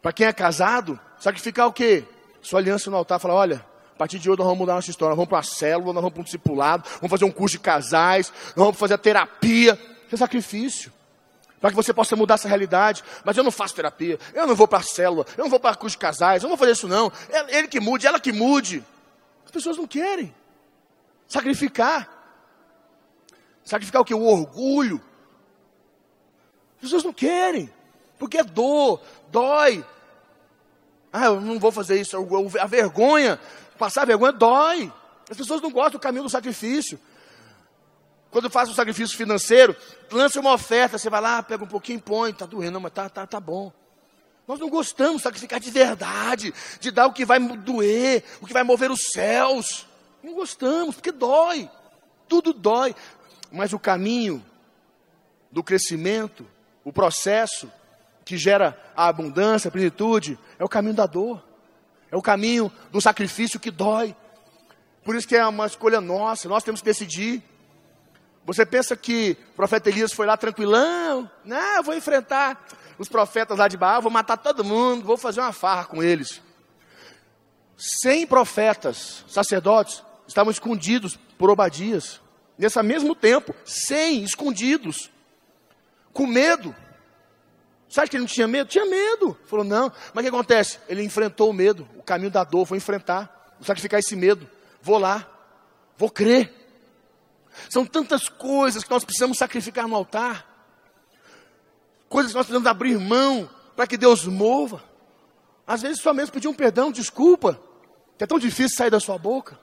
Para 0.00 0.12
quem 0.12 0.26
é 0.26 0.32
casado, 0.32 0.98
sacrificar 1.18 1.66
o 1.66 1.72
quê? 1.72 2.04
Sua 2.40 2.58
aliança 2.58 2.90
no 2.90 2.96
altar, 2.96 3.18
fala, 3.18 3.34
olha, 3.34 3.64
a 3.94 3.98
partir 3.98 4.18
de 4.18 4.28
hoje 4.30 4.38
nós 4.38 4.46
vamos 4.46 4.60
mudar 4.60 4.74
nossa 4.74 4.90
história. 4.90 5.10
Nós 5.10 5.16
vamos 5.16 5.28
para 5.28 5.38
a 5.40 5.42
célula, 5.42 5.92
nós 5.92 6.02
vamos 6.02 6.12
para 6.14 6.20
um 6.22 6.24
discipulado, 6.24 6.88
vamos 6.96 7.10
fazer 7.10 7.24
um 7.26 7.30
curso 7.30 7.56
de 7.56 7.60
casais, 7.60 8.32
nós 8.56 8.64
vamos 8.64 8.78
fazer 8.78 8.94
a 8.94 8.98
terapia. 8.98 9.78
Isso 10.06 10.14
é 10.14 10.18
sacrifício 10.18 10.92
para 11.64 11.70
que 11.70 11.76
você 11.76 11.94
possa 11.94 12.14
mudar 12.14 12.34
essa 12.34 12.46
realidade. 12.46 13.02
Mas 13.24 13.38
eu 13.38 13.42
não 13.42 13.50
faço 13.50 13.74
terapia, 13.74 14.18
eu 14.34 14.46
não 14.46 14.54
vou 14.54 14.68
para 14.68 14.80
a 14.80 14.82
célula, 14.82 15.24
eu 15.34 15.44
não 15.44 15.50
vou 15.50 15.58
para 15.58 15.74
cruz 15.74 15.92
de 15.94 15.98
casais, 15.98 16.42
eu 16.42 16.46
não 16.46 16.58
vou 16.58 16.58
fazer 16.58 16.72
isso 16.72 16.86
não. 16.86 17.10
É 17.30 17.56
ele 17.56 17.68
que 17.68 17.80
mude, 17.80 18.06
ela 18.06 18.20
que 18.20 18.32
mude. 18.32 18.84
As 19.46 19.50
pessoas 19.50 19.78
não 19.78 19.86
querem 19.86 20.34
sacrificar. 21.26 22.06
Sacrificar 23.64 24.02
o 24.02 24.04
que? 24.04 24.12
O 24.12 24.24
orgulho. 24.24 25.00
As 26.74 26.82
pessoas 26.82 27.02
não 27.02 27.14
querem, 27.14 27.72
porque 28.18 28.36
é 28.36 28.44
dor, 28.44 29.00
dói. 29.30 29.82
Ah, 31.10 31.24
eu 31.24 31.40
não 31.40 31.58
vou 31.58 31.72
fazer 31.72 31.98
isso. 31.98 32.14
A 32.60 32.66
vergonha, 32.66 33.40
passar 33.78 34.02
a 34.02 34.04
vergonha 34.04 34.32
dói. 34.32 34.92
As 35.30 35.36
pessoas 35.38 35.62
não 35.62 35.70
gostam 35.70 35.92
do 35.92 35.98
caminho 35.98 36.24
do 36.24 36.28
sacrifício. 36.28 37.00
Quando 38.34 38.50
faz 38.50 38.68
um 38.68 38.74
sacrifício 38.74 39.16
financeiro, 39.16 39.76
lança 40.10 40.40
uma 40.40 40.52
oferta, 40.52 40.98
você 40.98 41.08
vai 41.08 41.20
lá, 41.20 41.40
pega 41.40 41.62
um 41.62 41.68
pouquinho, 41.68 42.00
põe, 42.00 42.32
está 42.32 42.44
doendo, 42.44 42.72
não, 42.72 42.80
mas 42.80 42.92
tá, 42.92 43.08
tá, 43.08 43.24
tá 43.24 43.38
bom. 43.38 43.72
Nós 44.48 44.58
não 44.58 44.68
gostamos 44.68 45.18
de 45.18 45.22
sacrificar 45.22 45.60
de 45.60 45.70
verdade, 45.70 46.52
de 46.80 46.90
dar 46.90 47.06
o 47.06 47.12
que 47.12 47.24
vai 47.24 47.38
doer, 47.38 48.24
o 48.40 48.46
que 48.46 48.52
vai 48.52 48.64
mover 48.64 48.90
os 48.90 49.12
céus. 49.12 49.86
Não 50.20 50.34
gostamos, 50.34 50.96
porque 50.96 51.12
dói. 51.12 51.70
Tudo 52.26 52.52
dói. 52.52 52.96
Mas 53.52 53.72
o 53.72 53.78
caminho 53.78 54.44
do 55.52 55.62
crescimento, 55.62 56.44
o 56.82 56.92
processo 56.92 57.70
que 58.24 58.36
gera 58.36 58.76
a 58.96 59.06
abundância, 59.06 59.68
a 59.68 59.70
plenitude, 59.70 60.36
é 60.58 60.64
o 60.64 60.68
caminho 60.68 60.94
da 60.94 61.06
dor. 61.06 61.40
É 62.10 62.16
o 62.16 62.22
caminho 62.22 62.68
do 62.90 63.00
sacrifício 63.00 63.60
que 63.60 63.70
dói. 63.70 64.12
Por 65.04 65.14
isso 65.14 65.28
que 65.28 65.36
é 65.36 65.46
uma 65.46 65.66
escolha 65.66 66.00
nossa, 66.00 66.48
nós 66.48 66.64
temos 66.64 66.80
que 66.80 66.86
decidir. 66.86 67.53
Você 68.44 68.66
pensa 68.66 68.96
que 68.96 69.36
o 69.52 69.56
profeta 69.56 69.88
Elias 69.88 70.12
foi 70.12 70.26
lá 70.26 70.36
tranquilão? 70.36 71.30
Não, 71.44 71.76
eu 71.76 71.82
vou 71.82 71.94
enfrentar 71.94 72.62
os 72.98 73.08
profetas 73.08 73.58
lá 73.58 73.68
de 73.68 73.76
Baal, 73.76 74.02
vou 74.02 74.10
matar 74.10 74.36
todo 74.36 74.64
mundo, 74.64 75.04
vou 75.04 75.16
fazer 75.16 75.40
uma 75.40 75.52
farra 75.52 75.84
com 75.84 76.02
eles. 76.02 76.42
Cem 77.76 78.26
profetas, 78.26 79.24
sacerdotes, 79.28 80.02
estavam 80.28 80.50
escondidos 80.50 81.18
por 81.38 81.50
Obadias. 81.50 82.20
Nesse 82.56 82.80
mesmo 82.82 83.14
tempo, 83.14 83.54
cem 83.64 84.22
escondidos, 84.22 85.10
com 86.12 86.26
medo. 86.26 86.74
Acha 87.96 88.08
que 88.08 88.16
ele 88.16 88.22
não 88.22 88.28
tinha 88.28 88.48
medo? 88.48 88.68
Tinha 88.68 88.84
medo. 88.86 89.38
Falou, 89.46 89.64
não. 89.64 89.92
Mas 90.12 90.22
o 90.24 90.28
que 90.28 90.34
acontece? 90.34 90.78
Ele 90.88 91.02
enfrentou 91.04 91.50
o 91.50 91.52
medo, 91.52 91.88
o 91.96 92.02
caminho 92.02 92.30
da 92.30 92.42
dor, 92.42 92.66
foi 92.66 92.76
enfrentar, 92.78 93.54
vou 93.56 93.64
sacrificar 93.64 94.00
esse 94.00 94.16
medo. 94.16 94.48
Vou 94.82 94.98
lá, 94.98 95.26
vou 95.96 96.10
crer. 96.10 96.63
São 97.68 97.84
tantas 97.84 98.28
coisas 98.28 98.84
que 98.84 98.90
nós 98.90 99.04
precisamos 99.04 99.38
sacrificar 99.38 99.88
no 99.88 99.96
altar. 99.96 100.46
Coisas 102.08 102.32
que 102.32 102.36
nós 102.36 102.46
precisamos 102.46 102.68
abrir 102.68 102.98
mão 102.98 103.48
para 103.76 103.86
que 103.86 103.96
Deus 103.96 104.26
mova. 104.26 104.82
Às 105.66 105.82
vezes 105.82 106.00
só 106.00 106.12
mesmo 106.12 106.32
pedir 106.32 106.48
um 106.48 106.54
perdão, 106.54 106.92
desculpa, 106.92 107.60
que 108.18 108.24
é 108.24 108.26
tão 108.26 108.38
difícil 108.38 108.76
sair 108.76 108.90
da 108.90 109.00
sua 109.00 109.18
boca. 109.18 109.58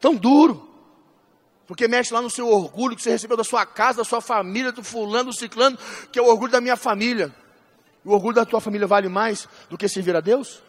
Tão 0.00 0.14
duro. 0.14 0.68
Porque 1.66 1.86
mexe 1.86 2.14
lá 2.14 2.22
no 2.22 2.30
seu 2.30 2.48
orgulho 2.48 2.96
que 2.96 3.02
você 3.02 3.10
recebeu 3.10 3.36
da 3.36 3.44
sua 3.44 3.66
casa, 3.66 3.98
da 3.98 4.04
sua 4.04 4.20
família, 4.20 4.72
do 4.72 4.82
fulano, 4.82 5.30
do 5.30 5.36
ciclano, 5.36 5.78
que 6.10 6.18
é 6.18 6.22
o 6.22 6.26
orgulho 6.26 6.50
da 6.50 6.60
minha 6.60 6.76
família. 6.76 7.34
O 8.04 8.12
orgulho 8.12 8.34
da 8.34 8.46
tua 8.46 8.60
família 8.60 8.86
vale 8.86 9.08
mais 9.08 9.46
do 9.68 9.76
que 9.76 9.86
servir 9.86 10.16
a 10.16 10.20
Deus? 10.20 10.62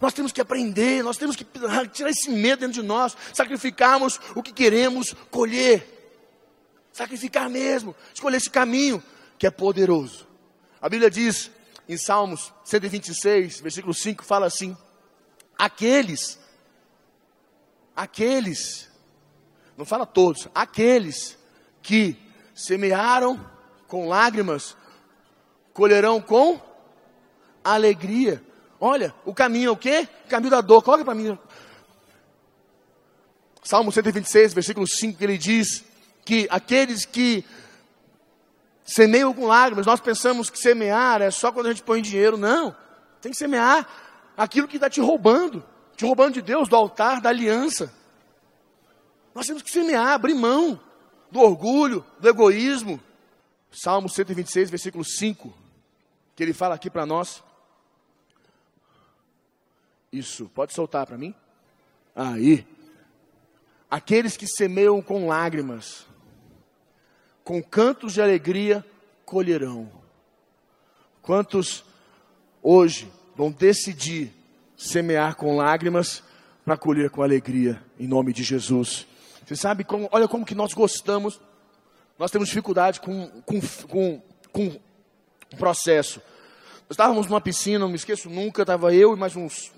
Nós 0.00 0.12
temos 0.12 0.32
que 0.32 0.40
aprender, 0.40 1.02
nós 1.02 1.16
temos 1.16 1.36
que 1.36 1.44
tirar 1.92 2.10
esse 2.10 2.30
medo 2.30 2.60
dentro 2.60 2.80
de 2.80 2.86
nós, 2.86 3.16
sacrificarmos 3.32 4.18
o 4.34 4.42
que 4.42 4.52
queremos 4.52 5.14
colher. 5.30 5.88
Sacrificar 6.92 7.48
mesmo, 7.48 7.94
escolher 8.12 8.36
esse 8.36 8.50
caminho 8.50 9.02
que 9.38 9.46
é 9.46 9.50
poderoso. 9.50 10.26
A 10.80 10.88
Bíblia 10.88 11.10
diz 11.10 11.50
em 11.88 11.96
Salmos 11.96 12.52
126, 12.64 13.60
versículo 13.60 13.94
5, 13.94 14.24
fala 14.24 14.46
assim: 14.46 14.76
Aqueles, 15.58 16.38
aqueles, 17.96 18.90
não 19.76 19.84
fala 19.84 20.04
todos, 20.04 20.48
aqueles 20.54 21.38
que 21.80 22.16
semearam 22.54 23.50
com 23.88 24.08
lágrimas, 24.08 24.76
colherão 25.72 26.20
com 26.20 26.60
alegria. 27.64 28.42
Olha, 28.84 29.14
o 29.24 29.32
caminho 29.32 29.68
é 29.68 29.70
o 29.70 29.76
quê? 29.76 30.08
O 30.24 30.28
caminho 30.28 30.50
da 30.50 30.60
dor. 30.60 30.82
Coloca 30.82 31.04
para 31.04 31.14
mim. 31.14 31.38
Salmo 33.62 33.92
126, 33.92 34.52
versículo 34.52 34.88
5, 34.88 35.22
ele 35.22 35.38
diz 35.38 35.84
que 36.24 36.48
aqueles 36.50 37.04
que 37.04 37.44
semeiam 38.84 39.32
com 39.32 39.46
lágrimas, 39.46 39.86
nós 39.86 40.00
pensamos 40.00 40.50
que 40.50 40.58
semear 40.58 41.22
é 41.22 41.30
só 41.30 41.52
quando 41.52 41.66
a 41.66 41.68
gente 41.68 41.84
põe 41.84 42.02
dinheiro. 42.02 42.36
Não. 42.36 42.74
Tem 43.20 43.30
que 43.30 43.38
semear 43.38 43.86
aquilo 44.36 44.66
que 44.66 44.78
está 44.78 44.90
te 44.90 45.00
roubando. 45.00 45.64
Te 45.94 46.04
roubando 46.04 46.34
de 46.34 46.42
Deus, 46.42 46.68
do 46.68 46.74
altar, 46.74 47.20
da 47.20 47.28
aliança. 47.28 47.94
Nós 49.32 49.46
temos 49.46 49.62
que 49.62 49.70
semear, 49.70 50.08
abrir 50.08 50.34
mão 50.34 50.80
do 51.30 51.38
orgulho, 51.38 52.04
do 52.18 52.28
egoísmo. 52.28 53.00
Salmo 53.70 54.08
126, 54.08 54.70
versículo 54.70 55.04
5, 55.04 55.54
que 56.34 56.42
ele 56.42 56.52
fala 56.52 56.74
aqui 56.74 56.90
para 56.90 57.06
nós. 57.06 57.44
Isso, 60.12 60.50
pode 60.54 60.74
soltar 60.74 61.06
para 61.06 61.16
mim? 61.16 61.34
Aí. 62.14 62.66
Aqueles 63.90 64.36
que 64.36 64.46
semeiam 64.46 65.00
com 65.00 65.26
lágrimas, 65.26 66.06
com 67.42 67.62
cantos 67.62 68.12
de 68.12 68.20
alegria 68.20 68.84
colherão. 69.24 69.90
Quantos 71.22 71.84
hoje 72.62 73.10
vão 73.34 73.50
decidir 73.50 74.32
semear 74.76 75.34
com 75.36 75.56
lágrimas 75.56 76.22
para 76.64 76.76
colher 76.76 77.08
com 77.08 77.22
alegria, 77.22 77.82
em 77.98 78.06
nome 78.06 78.34
de 78.34 78.42
Jesus? 78.42 79.06
Você 79.46 79.56
sabe 79.56 79.82
como, 79.82 80.08
olha 80.12 80.28
como 80.28 80.44
que 80.44 80.54
nós 80.54 80.74
gostamos, 80.74 81.40
nós 82.18 82.30
temos 82.30 82.48
dificuldade 82.48 83.00
com, 83.00 83.28
com, 83.42 83.60
com, 83.88 84.22
com 84.52 84.80
o 85.52 85.56
processo. 85.56 86.20
Nós 86.82 86.92
estávamos 86.92 87.26
numa 87.26 87.40
piscina, 87.40 87.78
não 87.78 87.88
me 87.88 87.96
esqueço 87.96 88.28
nunca, 88.28 88.62
estava 88.62 88.94
eu 88.94 89.14
e 89.14 89.18
mais 89.18 89.36
uns 89.36 89.72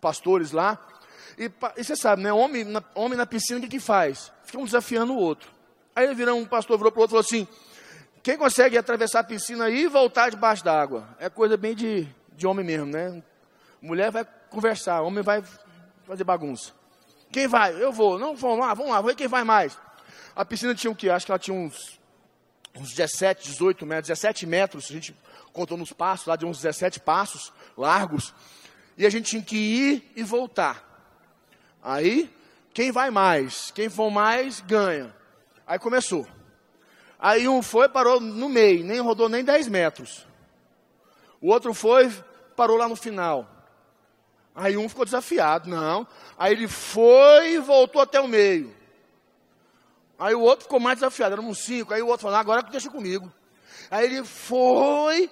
pastores 0.00 0.52
lá. 0.52 0.78
E, 1.38 1.50
e, 1.76 1.84
você 1.84 1.94
sabe, 1.94 2.22
né? 2.22 2.32
Homem 2.32 2.64
na, 2.64 2.82
homem 2.94 3.16
na 3.16 3.26
piscina, 3.26 3.58
o 3.58 3.62
que, 3.62 3.68
que 3.68 3.80
faz? 3.80 4.32
Fica 4.44 4.58
um 4.58 4.64
desafiando 4.64 5.12
o 5.12 5.16
outro. 5.16 5.50
Aí 5.94 6.04
ele 6.04 6.14
virou 6.14 6.38
um 6.38 6.44
pastor, 6.44 6.76
virou 6.76 6.90
para 6.90 6.98
o 6.98 7.02
outro 7.02 7.16
e 7.16 7.22
falou 7.22 7.26
assim: 7.26 7.48
quem 8.22 8.36
consegue 8.36 8.76
atravessar 8.76 9.20
a 9.20 9.24
piscina 9.24 9.70
e 9.70 9.86
voltar 9.86 10.30
debaixo 10.30 10.64
d'água? 10.64 11.08
É 11.18 11.28
coisa 11.28 11.56
bem 11.56 11.74
de, 11.74 12.08
de 12.32 12.46
homem 12.46 12.64
mesmo, 12.64 12.86
né? 12.86 13.22
Mulher 13.80 14.10
vai 14.10 14.26
conversar, 14.50 15.02
homem 15.02 15.22
vai 15.22 15.42
fazer 16.06 16.24
bagunça. 16.24 16.72
Quem 17.30 17.46
vai? 17.46 17.80
Eu 17.80 17.92
vou. 17.92 18.18
Não, 18.18 18.34
vamos 18.34 18.58
lá, 18.60 18.74
vamos 18.74 18.90
lá, 18.90 18.96
vamos 18.96 19.12
ver 19.12 19.16
quem 19.16 19.28
vai 19.28 19.44
mais. 19.44 19.78
A 20.34 20.44
piscina 20.44 20.74
tinha 20.74 20.90
o 20.90 20.96
quê? 20.96 21.10
Acho 21.10 21.26
que 21.26 21.32
ela 21.32 21.38
tinha 21.38 21.56
uns, 21.56 22.00
uns 22.74 22.90
17, 22.90 23.48
18 23.48 23.86
metros, 23.86 24.08
17 24.08 24.46
metros, 24.46 24.86
a 24.88 24.92
gente 24.92 25.16
contou 25.52 25.76
nos 25.76 25.92
passos, 25.92 26.26
lá 26.26 26.36
de 26.36 26.46
uns 26.46 26.58
17 26.58 27.00
passos 27.00 27.52
largos 27.76 28.32
e 28.98 29.06
a 29.06 29.10
gente 29.10 29.30
tinha 29.30 29.42
que 29.42 29.56
ir 29.56 30.12
e 30.16 30.24
voltar. 30.24 30.84
Aí, 31.80 32.28
quem 32.74 32.90
vai 32.90 33.10
mais? 33.10 33.70
Quem 33.70 33.88
for 33.88 34.10
mais, 34.10 34.60
ganha. 34.60 35.14
Aí 35.64 35.78
começou. 35.78 36.26
Aí 37.16 37.48
um 37.48 37.62
foi, 37.62 37.88
parou 37.88 38.20
no 38.20 38.48
meio, 38.48 38.84
nem 38.84 39.00
rodou 39.00 39.28
nem 39.28 39.44
10 39.44 39.68
metros. 39.68 40.26
O 41.40 41.52
outro 41.52 41.72
foi, 41.72 42.12
parou 42.56 42.76
lá 42.76 42.88
no 42.88 42.96
final. 42.96 43.48
Aí 44.52 44.76
um 44.76 44.88
ficou 44.88 45.04
desafiado, 45.04 45.70
não. 45.70 46.04
Aí 46.36 46.52
ele 46.52 46.66
foi 46.66 47.52
e 47.52 47.58
voltou 47.58 48.02
até 48.02 48.20
o 48.20 48.26
meio. 48.26 48.74
Aí 50.18 50.34
o 50.34 50.40
outro 50.40 50.64
ficou 50.64 50.80
mais 50.80 50.98
desafiado, 50.98 51.34
éramos 51.34 51.58
cinco. 51.58 51.94
Aí 51.94 52.02
o 52.02 52.08
outro 52.08 52.22
falou, 52.22 52.36
agora 52.36 52.62
deixa 52.62 52.90
comigo. 52.90 53.32
Aí 53.88 54.06
ele 54.06 54.24
foi, 54.24 55.30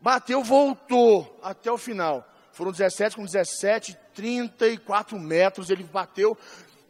bateu, 0.00 0.42
voltou 0.42 1.38
até 1.40 1.70
o 1.70 1.78
final. 1.78 2.31
Foram 2.52 2.70
17 2.70 3.16
com 3.16 3.24
17, 3.24 3.98
34 4.14 5.18
metros. 5.18 5.70
Ele 5.70 5.82
bateu. 5.84 6.36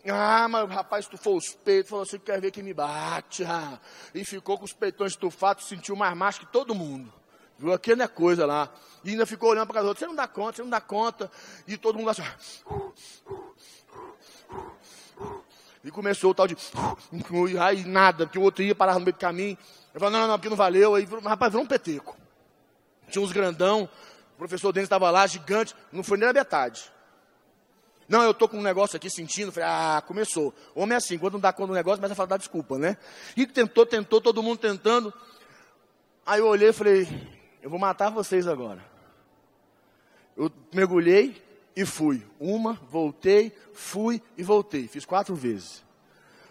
Ah, 0.09 0.48
mas 0.48 0.64
o 0.64 0.66
rapaz 0.66 1.05
estufou 1.05 1.37
os 1.37 1.51
peitos, 1.51 1.90
falou 1.90 2.03
assim: 2.03 2.18
quer 2.18 2.40
ver 2.40 2.51
que 2.51 2.62
me 2.62 2.75
bate? 2.75 3.44
Ah. 3.44 3.79
E 4.12 4.25
ficou 4.25 4.59
com 4.59 4.64
os 4.64 4.72
peitões 4.72 5.12
estufados, 5.12 5.68
sentiu 5.68 5.94
mais 5.94 6.16
macho 6.16 6.40
que 6.40 6.46
todo 6.46 6.75
mundo. 6.75 7.12
Viu? 7.59 7.72
Aquilo 7.72 7.98
não 7.98 8.05
é 8.05 8.09
coisa 8.09 8.44
lá. 8.44 8.68
E 9.05 9.11
ainda 9.11 9.25
ficou 9.25 9.51
olhando 9.51 9.66
para 9.66 9.75
casa 9.77 9.88
outro: 9.88 10.01
você 10.01 10.07
não 10.07 10.16
dá 10.16 10.27
conta, 10.27 10.57
você 10.57 10.62
não 10.62 10.70
dá 10.70 10.81
conta. 10.81 11.31
E 11.68 11.77
todo 11.77 11.96
mundo 11.96 12.11
assim. 12.11 12.22
E 15.85 15.90
começou 15.90 16.33
o 16.33 16.35
tal 16.35 16.48
de. 16.48 16.57
Aí 17.61 17.85
nada, 17.85 18.27
porque 18.27 18.38
o 18.38 18.42
outro 18.42 18.64
ia 18.64 18.75
parar 18.75 18.94
no 18.94 19.01
meio 19.01 19.12
do 19.12 19.18
caminho. 19.18 19.57
Eu 19.94 20.01
falei: 20.01 20.12
não, 20.14 20.20
não, 20.22 20.29
não, 20.29 20.38
porque 20.38 20.48
não 20.48 20.57
valeu. 20.57 20.96
Aí, 20.96 21.07
rapaz, 21.25 21.53
virou 21.53 21.64
um 21.64 21.68
peteco. 21.68 22.16
Tinha 23.09 23.22
uns 23.22 23.31
grandão, 23.31 23.88
professor 24.42 24.72
Denis 24.72 24.87
estava 24.87 25.11
lá, 25.11 25.26
gigante, 25.26 25.74
não 25.90 26.02
foi 26.02 26.18
nem 26.18 26.28
a 26.28 26.33
metade. 26.33 26.92
Não, 28.09 28.22
eu 28.22 28.33
estou 28.33 28.48
com 28.48 28.59
um 28.59 28.62
negócio 28.62 28.96
aqui 28.96 29.09
sentindo. 29.09 29.52
Falei, 29.52 29.68
ah, 29.68 30.02
começou. 30.07 30.52
Homem 30.74 30.94
é 30.94 30.98
assim, 30.98 31.18
quando 31.18 31.35
não 31.35 31.40
dá 31.40 31.52
conta 31.52 31.68
do 31.68 31.74
negócio, 31.74 31.98
começa 31.98 32.12
a 32.12 32.16
falar, 32.16 32.28
dá 32.28 32.37
desculpa, 32.37 32.78
né? 32.78 32.96
E 33.37 33.46
tentou, 33.46 33.87
tentou, 33.87 34.20
todo 34.20 34.42
mundo 34.42 34.59
tentando. 34.59 35.12
Aí 36.26 36.40
eu 36.40 36.46
olhei 36.46 36.68
e 36.68 36.72
falei, 36.72 37.09
eu 37.62 37.70
vou 37.70 37.78
matar 37.78 38.11
vocês 38.11 38.46
agora. 38.46 38.85
Eu 40.37 40.52
mergulhei 40.72 41.42
e 41.74 41.87
fui. 41.87 42.26
Uma, 42.38 42.74
voltei, 42.90 43.50
fui 43.72 44.22
e 44.37 44.42
voltei. 44.42 44.88
Fiz 44.88 45.05
quatro 45.05 45.35
vezes. 45.35 45.83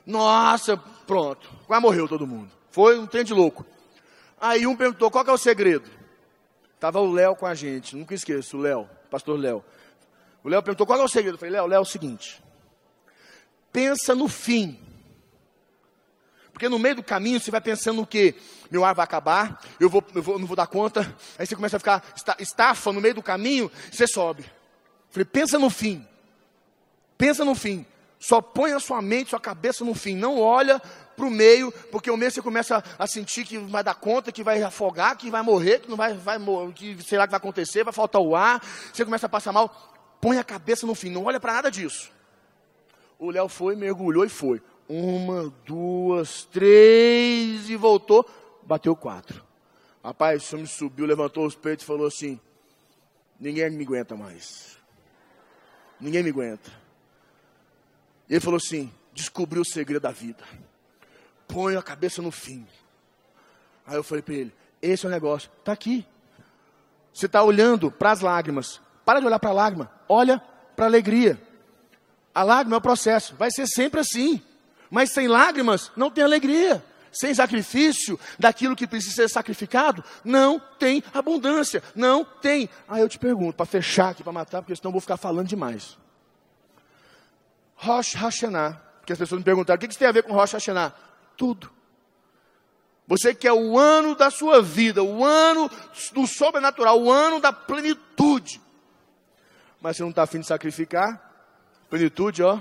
Nossa, 0.06 0.76
pronto. 1.06 1.48
Quase 1.68 1.82
morreu 1.82 2.08
todo 2.08 2.26
mundo. 2.26 2.52
Foi 2.72 2.98
um 2.98 3.06
trem 3.06 3.24
de 3.24 3.34
louco. 3.34 3.66
Aí 4.40 4.66
um 4.66 4.76
perguntou, 4.76 5.12
qual 5.12 5.26
é 5.26 5.32
o 5.32 5.38
segredo? 5.38 6.01
Estava 6.82 7.00
o 7.00 7.12
Léo 7.12 7.36
com 7.36 7.46
a 7.46 7.54
gente, 7.54 7.96
nunca 7.96 8.16
esqueço, 8.16 8.58
o 8.58 8.60
Léo, 8.60 8.90
pastor 9.08 9.38
Léo. 9.38 9.64
O 10.44 10.50
Léo 10.50 10.64
perguntou 10.64 10.88
qual 10.88 11.00
é 11.00 11.04
o 11.04 11.08
segredo. 11.08 11.36
Eu 11.36 11.38
falei, 11.38 11.54
Léo, 11.54 11.68
Léo, 11.68 11.78
é 11.78 11.80
o 11.80 11.86
seguinte. 11.86 12.42
Pensa 13.72 14.16
no 14.16 14.28
fim. 14.28 14.80
Porque 16.52 16.68
no 16.68 16.80
meio 16.80 16.96
do 16.96 17.04
caminho 17.04 17.40
você 17.40 17.52
vai 17.52 17.62
pensando 17.62 18.02
o 18.02 18.08
quê? 18.08 18.34
Meu 18.72 18.84
ar 18.84 18.96
vai 18.96 19.04
acabar, 19.04 19.64
eu, 19.80 19.92
vou, 19.92 20.04
eu 20.16 20.24
vou, 20.24 20.40
não 20.40 20.48
vou 20.48 20.56
dar 20.56 20.66
conta. 20.66 21.02
Aí 21.38 21.46
você 21.46 21.56
começa 21.56 21.78
a 21.78 21.80
ficar 21.80 22.04
estafa 22.40 22.92
no 22.92 23.00
meio 23.00 23.14
do 23.14 23.22
caminho, 23.22 23.72
você 23.92 24.08
sobe. 24.08 24.42
Eu 24.42 25.12
falei, 25.12 25.26
pensa 25.26 25.60
no 25.60 25.70
fim. 25.70 26.04
pensa 27.16 27.46
no 27.46 27.54
fim. 27.54 27.86
Só 28.22 28.40
põe 28.40 28.72
a 28.72 28.80
sua 28.80 29.02
mente, 29.02 29.32
sua 29.32 29.40
cabeça 29.40 29.84
no 29.84 29.96
fim. 29.96 30.16
Não 30.16 30.40
olha 30.40 30.80
para 31.18 31.26
o 31.26 31.32
meio, 31.32 31.72
porque 31.92 32.12
o 32.12 32.16
meio 32.16 32.32
você 32.32 32.40
começa 32.40 32.84
a 32.98 33.08
sentir 33.08 33.44
que 33.44 33.58
vai 33.58 33.84
dar 33.84 33.96
conta, 33.96 34.32
que 34.32 34.44
vai 34.44 34.62
afogar, 34.62 35.18
que 35.18 35.32
vai 35.32 35.42
morrer, 35.42 35.80
que 35.80 35.90
não 35.90 35.98
vai, 35.98 36.14
vai 36.14 36.38
que 36.76 37.02
sei 37.02 37.18
lá 37.18 37.26
que 37.26 37.32
vai 37.32 37.40
acontecer, 37.40 37.84
vai 37.84 37.92
faltar 37.92 38.22
o 38.22 38.36
ar. 38.36 38.62
Você 38.94 39.04
começa 39.04 39.26
a 39.26 39.30
passar 39.30 39.52
mal. 39.52 39.92
Põe 40.22 40.38
a 40.38 40.44
cabeça 40.44 40.86
no 40.86 40.94
fim. 40.94 41.10
Não 41.10 41.26
olha 41.26 41.40
para 41.40 41.54
nada 41.54 41.72
disso. 41.72 42.12
O 43.18 43.32
Léo 43.32 43.50
foi, 43.50 43.76
mergulhou 43.76 44.24
e 44.24 44.30
foi. 44.30 44.62
Uma, 44.88 45.52
duas, 45.66 46.44
três 46.44 47.72
e 47.72 47.76
voltou. 47.76 48.24
Bateu 48.62 48.96
quatro. 48.96 49.44
Rapaz, 50.04 50.54
o 50.54 50.60
me 50.60 50.68
subiu, 50.68 51.08
levantou 51.08 51.44
os 51.44 51.56
peitos 51.56 51.84
e 51.84 51.88
falou 51.88 52.06
assim: 52.06 52.40
Ninguém 53.40 53.72
me 53.72 53.84
aguenta 53.84 54.16
mais. 54.16 54.78
Ninguém 56.00 56.22
me 56.22 56.30
aguenta. 56.30 56.82
Ele 58.32 58.40
falou 58.40 58.56
assim: 58.56 58.90
descobriu 59.14 59.62
o 59.62 59.66
segredo 59.66 60.02
da 60.02 60.12
vida. 60.12 60.42
Põe 61.50 61.76
a 61.76 61.82
cabeça 61.82 62.22
no 62.22 62.32
fim. 62.32 62.66
Aí 63.86 63.98
eu 63.98 64.04
falei 64.04 64.22
para 64.22 64.34
ele: 64.34 64.56
esse 64.82 65.06
é 65.06 65.10
o 65.10 65.12
negócio. 65.12 65.52
Está 65.60 65.74
aqui. 65.74 66.08
Você 67.14 67.26
está 67.26 67.44
olhando 67.44 67.92
para 67.92 68.12
as 68.12 68.22
lágrimas. 68.22 68.80
Para 69.04 69.20
de 69.20 69.26
olhar 69.26 69.38
para 69.38 69.50
a 69.50 69.54
lágrima. 69.54 69.92
Olha 70.08 70.42
para 70.78 70.86
a 70.86 70.88
alegria. 70.88 71.40
A 72.34 72.42
lágrima 72.42 72.78
é 72.78 72.80
o 72.80 72.82
processo. 72.82 73.36
Vai 73.36 73.52
ser 73.52 73.68
sempre 73.68 74.00
assim. 74.00 74.42
Mas 74.90 75.12
sem 75.12 75.28
lágrimas, 75.28 75.92
não 75.98 76.10
tem 76.10 76.24
alegria. 76.24 76.84
Sem 77.12 77.34
sacrifício 77.34 78.18
daquilo 78.40 78.76
que 78.76 78.88
precisa 78.88 79.16
ser 79.16 79.30
sacrificado, 79.30 80.02
não 80.24 80.58
tem 80.80 81.04
abundância. 81.14 81.84
Não 81.94 82.24
tem. 82.24 82.70
Aí 82.88 83.02
eu 83.02 83.10
te 83.10 83.20
pergunto, 83.20 83.58
para 83.58 83.66
fechar 83.66 84.12
aqui, 84.12 84.24
para 84.24 84.32
matar, 84.32 84.62
porque 84.62 84.76
senão 84.76 84.90
eu 84.90 84.94
vou 84.94 85.02
ficar 85.02 85.18
falando 85.18 85.48
demais. 85.48 85.98
Rosh 87.82 88.14
Hashanah. 88.14 88.80
Porque 89.00 89.14
as 89.14 89.20
pessoas 89.20 89.40
me 89.40 89.46
perguntaram, 89.46 89.78
o 89.78 89.80
que 89.80 89.88
isso 89.88 89.98
tem 89.98 90.08
a 90.08 90.12
ver 90.12 90.24
com 90.24 90.34
Rosh 90.34 90.54
Hashanah? 90.54 90.94
Tudo. 91.36 91.72
Você 93.08 93.34
quer 93.34 93.52
o 93.52 93.78
ano 93.78 94.16
da 94.16 94.30
sua 94.30 94.62
vida, 94.62 95.04
o 95.04 95.26
ano 95.26 95.70
do 96.14 96.28
sobrenatural, 96.28 97.02
o 97.02 97.12
ano 97.12 97.42
da 97.42 97.52
plenitude. 97.52 98.62
Mas 99.82 99.98
você 99.98 100.04
não 100.04 100.12
está 100.12 100.24
afim 100.24 100.40
de 100.40 100.46
sacrificar? 100.46 101.20
Plenitude, 101.90 102.44
ó. 102.44 102.60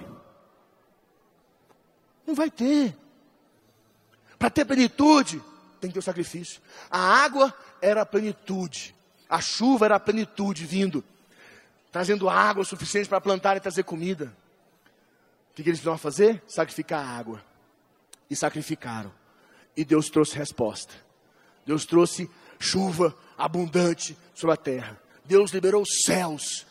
Não 2.26 2.34
vai 2.34 2.50
ter. 2.50 2.96
Para 4.38 4.48
ter 4.48 4.64
plenitude, 4.64 5.42
tem 5.80 5.90
que 5.90 5.94
ter 5.94 6.00
o 6.00 6.02
sacrifício. 6.02 6.62
A 6.90 6.98
água 6.98 7.54
era 7.82 8.02
a 8.02 8.06
plenitude. 8.06 8.94
A 9.28 9.40
chuva 9.40 9.84
era 9.84 9.96
a 9.96 10.00
plenitude 10.00 10.64
vindo. 10.64 11.04
Trazendo 11.92 12.28
água 12.28 12.64
suficiente 12.64 13.08
para 13.08 13.20
plantar 13.20 13.56
e 13.56 13.60
trazer 13.60 13.82
comida. 13.82 14.34
O 15.50 15.54
que, 15.54 15.62
que 15.62 15.68
eles 15.68 15.80
precisavam 15.80 15.98
fazer? 15.98 16.42
Sacrificar 16.46 17.04
a 17.04 17.08
água. 17.08 17.44
E 18.28 18.36
sacrificaram. 18.36 19.12
E 19.76 19.84
Deus 19.84 20.08
trouxe 20.08 20.36
resposta. 20.36 20.94
Deus 21.66 21.84
trouxe 21.84 22.30
chuva 22.58 23.16
abundante 23.36 24.16
sobre 24.34 24.54
a 24.54 24.56
terra. 24.56 25.00
Deus 25.24 25.50
liberou 25.52 25.82
os 25.82 26.02
céus. 26.04 26.66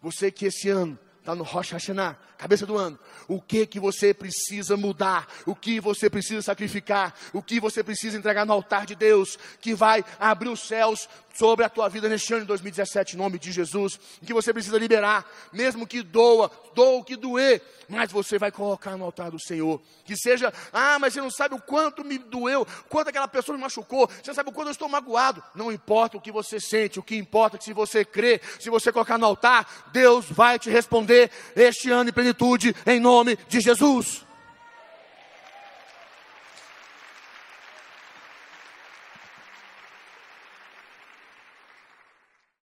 Você 0.00 0.30
que 0.30 0.46
esse 0.46 0.68
ano 0.68 0.98
está 1.18 1.34
no 1.34 1.42
Rosh 1.42 1.72
Hashanah, 1.72 2.18
cabeça 2.36 2.66
do 2.66 2.76
ano. 2.76 2.98
O 3.28 3.40
que 3.40 3.66
que 3.66 3.80
você 3.80 4.14
precisa 4.14 4.76
mudar? 4.76 5.26
O 5.44 5.54
que 5.54 5.80
você 5.80 6.08
precisa 6.08 6.42
sacrificar? 6.42 7.14
O 7.32 7.42
que 7.42 7.58
você 7.58 7.82
precisa 7.82 8.16
entregar 8.16 8.46
no 8.46 8.52
altar 8.52 8.86
de 8.86 8.94
Deus? 8.94 9.38
Que 9.60 9.74
vai 9.74 10.04
abrir 10.18 10.48
os 10.48 10.60
céus 10.60 11.08
sobre 11.36 11.64
a 11.64 11.68
tua 11.68 11.88
vida 11.88 12.08
neste 12.08 12.32
ano 12.32 12.42
de 12.42 12.48
2017, 12.48 13.14
em 13.14 13.18
nome 13.18 13.38
de 13.38 13.52
Jesus. 13.52 13.98
Que 14.24 14.32
você 14.32 14.52
precisa 14.52 14.78
liberar, 14.78 15.30
mesmo 15.52 15.86
que 15.86 16.02
doa, 16.02 16.50
doa 16.74 16.98
o 16.98 17.04
que 17.04 17.16
doer, 17.16 17.62
mas 17.88 18.10
você 18.10 18.38
vai 18.38 18.50
colocar 18.50 18.96
no 18.96 19.04
altar 19.04 19.30
do 19.30 19.38
Senhor. 19.38 19.80
Que 20.04 20.16
seja, 20.16 20.52
ah, 20.72 20.98
mas 20.98 21.12
você 21.12 21.20
não 21.20 21.30
sabe 21.30 21.54
o 21.54 21.60
quanto 21.60 22.04
me 22.04 22.18
doeu, 22.18 22.66
quanto 22.88 23.08
aquela 23.08 23.28
pessoa 23.28 23.56
me 23.56 23.62
machucou, 23.62 24.08
você 24.08 24.30
não 24.30 24.34
sabe 24.34 24.50
o 24.50 24.52
quanto 24.52 24.68
eu 24.68 24.72
estou 24.72 24.88
magoado. 24.88 25.42
Não 25.54 25.70
importa 25.70 26.16
o 26.16 26.20
que 26.20 26.32
você 26.32 26.58
sente, 26.58 26.98
o 26.98 27.02
que 27.02 27.16
importa 27.16 27.56
é 27.56 27.58
que 27.58 27.64
se 27.64 27.72
você 27.72 28.04
crê, 28.04 28.40
se 28.58 28.70
você 28.70 28.90
colocar 28.90 29.18
no 29.18 29.26
altar, 29.26 29.88
Deus 29.92 30.26
vai 30.26 30.58
te 30.58 30.70
responder 30.70 31.30
este 31.54 31.90
ano 31.90 32.10
em 32.10 32.12
plenitude, 32.26 32.74
em 32.86 32.98
nome 33.00 33.38
de 33.48 33.60
Jesus. 33.60 34.25